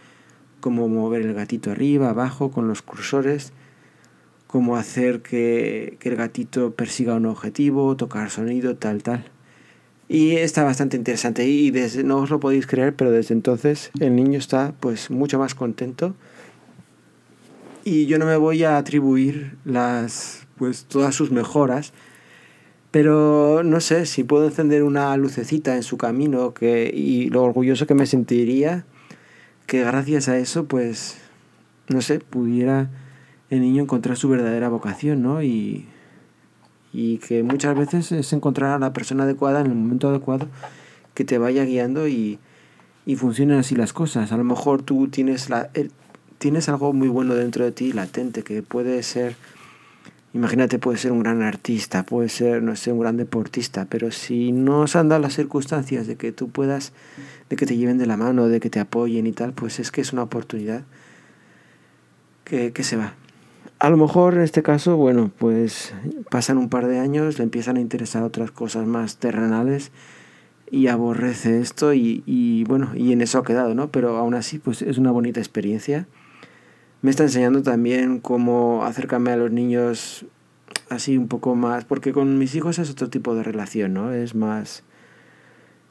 cómo 0.65 0.89
mover 0.89 1.21
el 1.21 1.35
gatito 1.35 1.71
arriba, 1.71 2.09
abajo 2.09 2.51
con 2.51 2.69
los 2.69 2.81
cursores, 2.81 3.53
cómo 4.47 4.79
hacer 4.79 5.21
que, 5.21 5.99
el 6.01 6.17
gatito 6.17 6.73
persiga 6.73 7.17
un 7.17 7.27
objetivo, 7.27 7.99
tocar 7.99 8.31
sonido, 8.31 8.75
tal, 8.75 9.03
tal. 9.03 9.27
Y 10.09 10.37
está 10.37 10.65
bastante 10.65 10.97
interesante 10.97 11.47
y 11.47 11.71
desde, 11.71 12.03
no 12.03 12.17
os 12.17 12.31
lo 12.31 12.41
podéis 12.41 12.67
creer, 12.67 12.97
pero 12.97 13.11
desde 13.11 13.35
entonces 13.35 13.91
el 14.01 14.17
niño 14.17 14.39
está 14.39 14.73
pues 14.81 15.11
mucho 15.11 15.39
más 15.39 15.55
contento. 15.55 16.15
Y 17.85 18.07
yo 18.07 18.19
no 18.19 18.25
me 18.25 18.39
voy 18.39 18.65
a 18.65 18.79
atribuir 18.79 19.59
las 19.67 20.47
pues 20.57 20.87
todas 20.87 21.15
sus 21.15 21.31
mejoras, 21.31 21.93
pero 22.91 23.63
no 23.63 23.81
sé 23.81 24.07
si 24.07 24.25
puedo 24.25 24.47
encender 24.47 24.83
una 24.85 25.15
lucecita 25.19 25.77
en 25.77 25.83
su 25.83 25.99
camino 25.99 26.55
que 26.55 26.91
y 26.95 27.29
lo 27.29 27.43
orgulloso 27.43 27.87
que 27.87 27.95
me 27.95 28.07
sentiría 28.07 28.87
que 29.67 29.83
gracias 29.83 30.29
a 30.29 30.39
eso, 30.39 30.67
pues, 30.67 31.19
no 31.89 32.01
sé, 32.01 32.21
pudiera 32.21 32.91
el 33.51 33.61
niño 33.61 33.83
encontrar 33.83 34.17
su 34.17 34.29
verdadera 34.29 34.69
vocación, 34.69 35.23
¿no? 35.23 35.43
Y, 35.43 35.87
y 36.93 37.19
que 37.19 37.43
muchas 37.43 37.77
veces 37.77 38.13
es 38.13 38.33
encontrar 38.33 38.73
a 38.73 38.79
la 38.79 38.93
persona 38.93 39.25
adecuada 39.25 39.61
en 39.61 39.67
el 39.67 39.75
momento 39.75 40.09
adecuado 40.09 40.49
que 41.15 41.25
te 41.25 41.39
vaya 41.39 41.65
guiando 41.65 42.09
y, 42.09 42.39
y 43.07 43.17
funcionen 43.17 43.59
así 43.59 43.75
las 43.75 43.93
cosas. 43.93 44.33
A 44.33 44.37
lo 44.37 44.45
mejor 44.45 44.83
tú 44.83 45.09
tienes, 45.09 45.51
la, 45.51 45.71
tienes 46.39 46.69
algo 46.69 46.93
muy 46.93 47.09
bueno 47.09 47.35
dentro 47.35 47.65
de 47.65 47.73
ti, 47.73 47.93
latente, 47.93 48.43
que 48.43 48.63
puede 48.63 49.03
ser 49.03 49.37
Imagínate, 50.35 50.81
puede 50.81 50.99
ser 50.99 51.13
un 51.13 51.21
gran 51.21 51.43
artista, 51.43 52.03
puede 52.03 52.29
ser, 52.29 52.61
no 52.61 52.75
sé, 52.75 52.91
un 52.91 52.99
gran 52.99 53.17
deportista, 53.17 53.87
pero 53.89 54.11
si 54.11 54.51
no 54.51 54.89
se 54.89 54.99
han 54.99 55.09
dado 55.09 55.23
las 55.23 55.35
circunstancias 55.35 56.09
de 56.09 56.17
que 56.17 56.33
tú 56.33 56.49
puedas, 56.49 56.93
de 57.49 57.55
que 57.55 57.67
te 57.67 57.77
lleven 57.77 57.99
de 57.99 58.07
la 58.07 58.17
mano, 58.17 58.49
de 58.49 58.59
que 58.59 58.69
te 58.69 58.81
apoyen 58.81 59.29
y 59.29 59.33
tal, 59.33 59.53
pues 59.53 59.79
es 59.79 59.93
que 59.93 60.01
es 60.01 60.13
una 60.13 60.25
oportunidad 60.25 60.83
que, 62.43 62.73
que 62.73 62.83
se 62.83 62.97
va. 62.97 63.15
A 63.79 63.91
lo 63.91 63.97
mejor 63.97 64.35
en 64.35 64.41
este 64.41 64.65
caso, 64.65 64.97
bueno, 64.97 65.31
pues 65.39 65.95
pasan 66.31 66.59
un 66.59 66.69
par 66.69 66.89
de 66.89 66.99
años, 66.99 67.39
le 67.39 67.45
empiezan 67.45 67.77
a 67.77 67.81
interesar 67.81 68.25
otras 68.25 68.51
cosas 68.51 68.89
más 68.89 69.19
terrenales 69.19 69.93
y 70.69 70.89
aborrece 70.89 71.61
esto 71.61 71.95
y, 71.95 72.25
y 72.27 72.65
bueno, 72.65 72.91
y 72.97 73.13
en 73.13 73.21
eso 73.21 73.39
ha 73.39 73.45
quedado, 73.45 73.77
¿no? 73.77 73.93
Pero 73.93 74.17
aún 74.17 74.35
así, 74.35 74.59
pues 74.59 74.83
es 74.83 74.99
una 74.99 75.13
bonita 75.13 75.39
experiencia 75.39 76.09
me 77.05 77.11
está 77.11 77.25
enseñando 77.25 77.63
también 77.63 78.19
cómo 78.19 78.83
acercarme 78.83 79.31
a 79.31 79.37
los 79.37 79.51
niños 79.51 80.25
así 80.89 81.19
un 81.19 81.29
poco 81.29 81.55
más, 81.55 81.85
porque 81.85 82.15
con 82.15 82.39
mis 82.39 82.55
hijos 82.55 82.79
es 82.79 82.89
otro 82.89 83.11
tipo 83.11 83.35
de 83.35 83.43
relación, 83.43 83.93
¿no? 83.93 84.11
Es 84.11 84.35
más, 84.35 84.85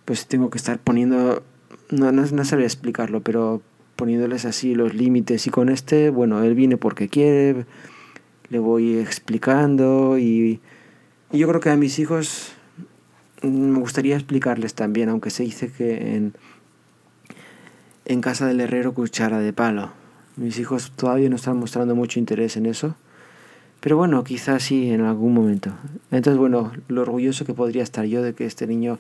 pues 0.05 0.25
tengo 0.25 0.49
que 0.49 0.57
estar 0.57 0.79
poniendo, 0.79 1.43
no, 1.91 2.11
no, 2.11 2.25
no 2.25 2.41
explicarlo, 2.41 3.21
pero 3.21 3.61
poniéndoles 3.95 4.45
así 4.45 4.73
los 4.73 4.95
límites 4.95 5.45
y 5.45 5.51
con 5.51 5.69
este, 5.69 6.09
bueno, 6.09 6.41
él 6.41 6.55
viene 6.55 6.77
porque 6.77 7.09
quiere, 7.09 7.67
le 8.49 8.57
voy 8.57 8.97
explicando 8.97 10.17
y, 10.17 10.61
y 11.31 11.37
yo 11.37 11.47
creo 11.47 11.59
que 11.59 11.69
a 11.69 11.77
mis 11.77 11.99
hijos 11.99 12.53
me 13.43 13.77
gustaría 13.77 14.15
explicarles 14.15 14.73
también, 14.73 15.09
aunque 15.09 15.29
se 15.29 15.43
dice 15.43 15.71
que 15.71 16.15
en, 16.15 16.33
en 18.05 18.21
casa 18.21 18.47
del 18.47 18.61
herrero 18.61 18.95
cuchara 18.95 19.37
de 19.37 19.53
palo 19.53 20.01
mis 20.35 20.57
hijos 20.59 20.91
todavía 20.95 21.29
no 21.29 21.35
están 21.35 21.57
mostrando 21.57 21.95
mucho 21.95 22.19
interés 22.19 22.57
en 22.57 22.65
eso. 22.65 22.95
Pero 23.79 23.97
bueno, 23.97 24.23
quizás 24.23 24.63
sí 24.63 24.91
en 24.91 25.01
algún 25.01 25.33
momento. 25.33 25.73
Entonces, 26.09 26.37
bueno, 26.37 26.71
lo 26.87 27.01
orgulloso 27.01 27.45
que 27.45 27.53
podría 27.53 27.83
estar 27.83 28.05
yo 28.05 28.21
de 28.21 28.33
que 28.33 28.45
este 28.45 28.65
niño 28.65 28.97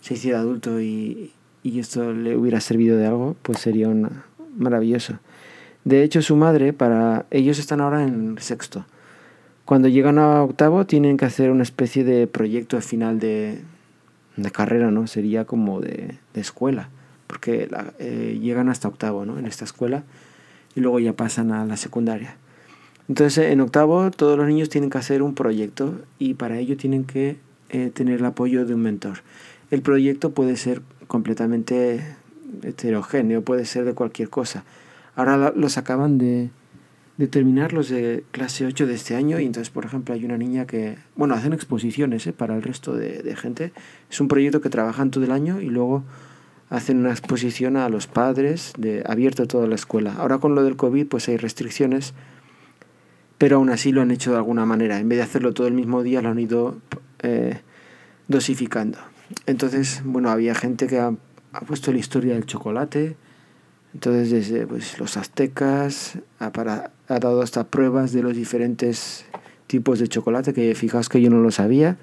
se 0.00 0.14
hiciera 0.14 0.38
adulto 0.38 0.80
y, 0.80 1.32
y 1.62 1.80
esto 1.80 2.12
le 2.12 2.36
hubiera 2.36 2.60
servido 2.60 2.96
de 2.96 3.06
algo, 3.06 3.36
pues 3.42 3.58
sería 3.58 3.88
una, 3.88 4.24
maravilloso. 4.56 5.18
De 5.84 6.04
hecho, 6.04 6.22
su 6.22 6.36
madre, 6.36 6.72
para 6.72 7.26
ellos 7.30 7.58
están 7.58 7.80
ahora 7.80 8.04
en 8.04 8.36
sexto. 8.38 8.84
Cuando 9.64 9.88
llegan 9.88 10.18
a 10.18 10.42
octavo 10.42 10.86
tienen 10.86 11.16
que 11.16 11.24
hacer 11.24 11.50
una 11.50 11.64
especie 11.64 12.04
de 12.04 12.26
proyecto 12.28 12.80
final 12.80 13.18
de, 13.18 13.60
de 14.36 14.50
carrera, 14.50 14.90
¿no? 14.90 15.06
Sería 15.08 15.44
como 15.44 15.80
de, 15.80 16.18
de 16.34 16.40
escuela, 16.40 16.90
porque 17.26 17.68
eh, 17.98 18.38
llegan 18.40 18.68
hasta 18.68 18.86
octavo, 18.88 19.24
¿no? 19.24 19.38
En 19.38 19.46
esta 19.46 19.64
escuela 19.64 20.04
y 20.74 20.80
luego 20.80 21.00
ya 21.00 21.12
pasan 21.12 21.52
a 21.52 21.64
la 21.64 21.76
secundaria. 21.76 22.36
Entonces 23.08 23.50
en 23.50 23.60
octavo 23.60 24.10
todos 24.10 24.38
los 24.38 24.46
niños 24.46 24.68
tienen 24.68 24.90
que 24.90 24.98
hacer 24.98 25.22
un 25.22 25.34
proyecto 25.34 26.00
y 26.18 26.34
para 26.34 26.58
ello 26.58 26.76
tienen 26.76 27.04
que 27.04 27.36
eh, 27.70 27.90
tener 27.92 28.20
el 28.20 28.24
apoyo 28.24 28.64
de 28.64 28.74
un 28.74 28.82
mentor. 28.82 29.18
El 29.70 29.82
proyecto 29.82 30.32
puede 30.32 30.56
ser 30.56 30.82
completamente 31.06 32.16
heterogéneo, 32.62 33.42
puede 33.42 33.64
ser 33.64 33.84
de 33.84 33.94
cualquier 33.94 34.28
cosa. 34.28 34.64
Ahora 35.16 35.52
los 35.54 35.78
acaban 35.78 36.18
de, 36.18 36.50
de 37.16 37.26
terminar 37.28 37.72
los 37.72 37.88
de 37.88 38.24
clase 38.30 38.66
8 38.66 38.86
de 38.86 38.94
este 38.94 39.16
año 39.16 39.40
y 39.40 39.46
entonces 39.46 39.70
por 39.70 39.84
ejemplo 39.84 40.14
hay 40.14 40.24
una 40.24 40.38
niña 40.38 40.66
que, 40.66 40.96
bueno, 41.16 41.34
hacen 41.34 41.52
exposiciones 41.52 42.26
¿eh? 42.26 42.32
para 42.32 42.54
el 42.54 42.62
resto 42.62 42.94
de, 42.94 43.22
de 43.22 43.36
gente. 43.36 43.72
Es 44.10 44.20
un 44.20 44.28
proyecto 44.28 44.60
que 44.60 44.70
trabajan 44.70 45.10
todo 45.10 45.24
el 45.24 45.32
año 45.32 45.60
y 45.60 45.66
luego 45.66 46.04
hacen 46.72 46.96
una 46.96 47.10
exposición 47.10 47.76
a 47.76 47.90
los 47.90 48.06
padres, 48.06 48.72
de, 48.78 49.04
abierto 49.06 49.46
toda 49.46 49.66
la 49.66 49.74
escuela. 49.74 50.14
Ahora 50.16 50.38
con 50.38 50.54
lo 50.54 50.64
del 50.64 50.76
COVID 50.76 51.06
pues 51.06 51.28
hay 51.28 51.36
restricciones, 51.36 52.14
pero 53.36 53.56
aún 53.56 53.68
así 53.68 53.92
lo 53.92 54.00
han 54.00 54.10
hecho 54.10 54.30
de 54.30 54.38
alguna 54.38 54.64
manera. 54.64 54.98
En 54.98 55.06
vez 55.06 55.18
de 55.18 55.24
hacerlo 55.24 55.52
todo 55.52 55.66
el 55.66 55.74
mismo 55.74 56.02
día, 56.02 56.22
lo 56.22 56.30
han 56.30 56.38
ido 56.38 56.78
eh, 57.18 57.60
dosificando. 58.26 58.98
Entonces, 59.44 60.00
bueno, 60.02 60.30
había 60.30 60.54
gente 60.54 60.86
que 60.86 60.98
ha, 60.98 61.12
puesto 61.66 61.92
la 61.92 61.98
historia 61.98 62.32
del 62.32 62.46
chocolate, 62.46 63.16
entonces 63.92 64.30
desde 64.30 64.66
pues, 64.66 64.98
los 64.98 65.18
aztecas 65.18 66.18
ha, 66.38 66.52
para, 66.52 66.92
ha 67.06 67.18
dado 67.18 67.42
hasta 67.42 67.66
pruebas 67.66 68.12
de 68.12 68.22
los 68.22 68.34
diferentes 68.34 69.26
tipos 69.66 69.98
de 69.98 70.08
chocolate, 70.08 70.54
que 70.54 70.74
fijaos 70.74 71.10
que 71.10 71.20
yo 71.20 71.28
no 71.28 71.42
lo 71.42 71.50
sabía, 71.50 71.98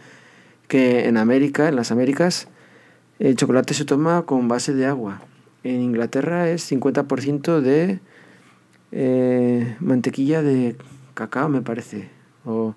que 0.68 1.08
en 1.08 1.18
América, 1.18 1.70
en 1.70 1.76
las 1.76 1.92
Américas, 1.92 2.48
el 3.20 3.36
chocolate 3.36 3.74
se 3.74 3.86
toma 3.86 4.24
con 4.24 4.48
base 4.48 4.74
de 4.74 4.86
agua. 4.86 5.22
En 5.64 5.82
Inglaterra 5.82 6.50
es 6.50 6.72
50% 6.72 7.60
de 7.60 8.00
eh, 8.92 9.76
mantequilla 9.82 10.42
de 10.42 10.78
cacao, 11.14 11.50
me 11.50 11.62
parece. 11.62 12.10
O, 12.46 12.76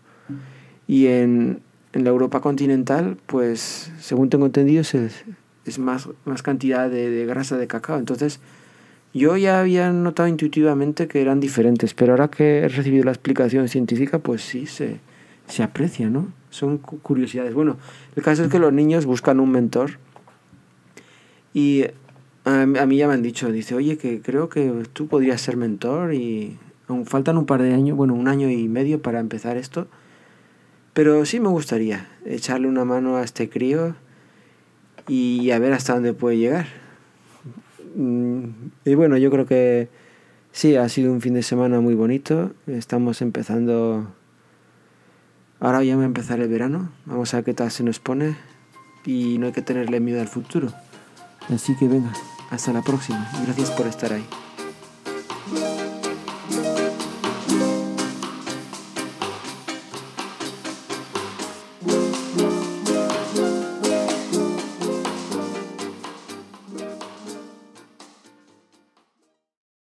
y 0.88 1.06
en, 1.06 1.60
en, 1.92 2.04
la 2.04 2.10
Europa 2.10 2.40
continental, 2.40 3.16
pues 3.26 3.92
según 4.00 4.30
tengo 4.30 4.46
entendido, 4.46 4.80
es, 4.80 4.94
es 4.94 5.78
más, 5.78 6.08
más 6.24 6.42
cantidad 6.42 6.90
de, 6.90 7.08
de, 7.08 7.24
grasa 7.24 7.56
de 7.56 7.68
cacao. 7.68 7.98
Entonces, 7.98 8.40
yo 9.14 9.36
ya 9.36 9.60
había 9.60 9.92
notado 9.92 10.28
intuitivamente 10.28 11.06
que 11.06 11.22
eran 11.22 11.38
diferentes, 11.38 11.94
pero 11.94 12.14
ahora 12.14 12.28
que 12.28 12.60
he 12.60 12.68
recibido 12.68 13.04
la 13.04 13.12
explicación 13.12 13.68
científica, 13.68 14.18
pues 14.18 14.42
sí, 14.42 14.66
se, 14.66 14.98
se 15.46 15.62
aprecia, 15.62 16.10
¿no? 16.10 16.32
Son 16.50 16.78
curiosidades. 16.78 17.54
Bueno, 17.54 17.76
el 18.16 18.22
caso 18.24 18.42
es 18.42 18.50
que 18.50 18.58
los 18.58 18.72
niños 18.72 19.06
buscan 19.06 19.38
un 19.38 19.52
mentor 19.52 19.92
y 21.54 21.86
a, 22.44 22.66
mí 22.66 22.96
ya 22.96 23.06
me 23.06 23.14
han 23.14 23.22
dicho, 23.22 23.52
dice, 23.52 23.74
oye, 23.74 23.98
que 23.98 24.20
creo 24.20 24.48
que 24.48 24.84
tú 24.92 25.06
podrías 25.06 25.40
ser 25.40 25.56
mentor 25.56 26.14
y 26.14 26.58
aún 26.88 27.06
faltan 27.06 27.38
un 27.38 27.46
par 27.46 27.62
de 27.62 27.72
años, 27.72 27.96
bueno, 27.96 28.14
un 28.14 28.28
año 28.28 28.50
y 28.50 28.68
medio 28.68 29.00
para 29.02 29.20
empezar 29.20 29.56
esto. 29.56 29.86
Pero 30.92 31.24
sí 31.24 31.40
me 31.40 31.48
gustaría 31.48 32.08
echarle 32.24 32.68
una 32.68 32.84
mano 32.84 33.16
a 33.16 33.22
este 33.22 33.48
crío 33.48 33.94
y 35.08 35.50
a 35.50 35.58
ver 35.58 35.72
hasta 35.72 35.94
dónde 35.94 36.12
puede 36.12 36.36
llegar. 36.38 36.66
Mm, 37.96 38.48
y 38.84 38.94
bueno, 38.94 39.16
yo 39.16 39.30
creo 39.30 39.46
que 39.46 39.88
sí, 40.52 40.76
ha 40.76 40.88
sido 40.88 41.12
un 41.12 41.20
fin 41.20 41.34
de 41.34 41.42
semana 41.42 41.80
muy 41.80 41.94
bonito. 41.94 42.52
Estamos 42.66 43.22
empezando... 43.22 44.12
Ahora 45.60 45.84
ya 45.84 45.96
va 45.96 46.02
a 46.02 46.06
empezar 46.06 46.40
el 46.40 46.48
verano. 46.48 46.90
Vamos 47.06 47.32
a 47.32 47.38
ver 47.38 47.44
qué 47.44 47.54
tal 47.54 47.70
se 47.70 47.84
nos 47.84 48.00
pone. 48.00 48.36
Y 49.06 49.38
no 49.38 49.46
hay 49.46 49.52
que 49.52 49.62
tenerle 49.62 50.00
miedo 50.00 50.20
al 50.20 50.28
futuro. 50.28 50.72
Así 51.50 51.74
que 51.74 51.88
venga, 51.88 52.12
hasta 52.50 52.72
la 52.72 52.82
próxima. 52.82 53.30
Gracias 53.44 53.70
por 53.70 53.86
estar 53.86 54.12
ahí. 54.12 54.26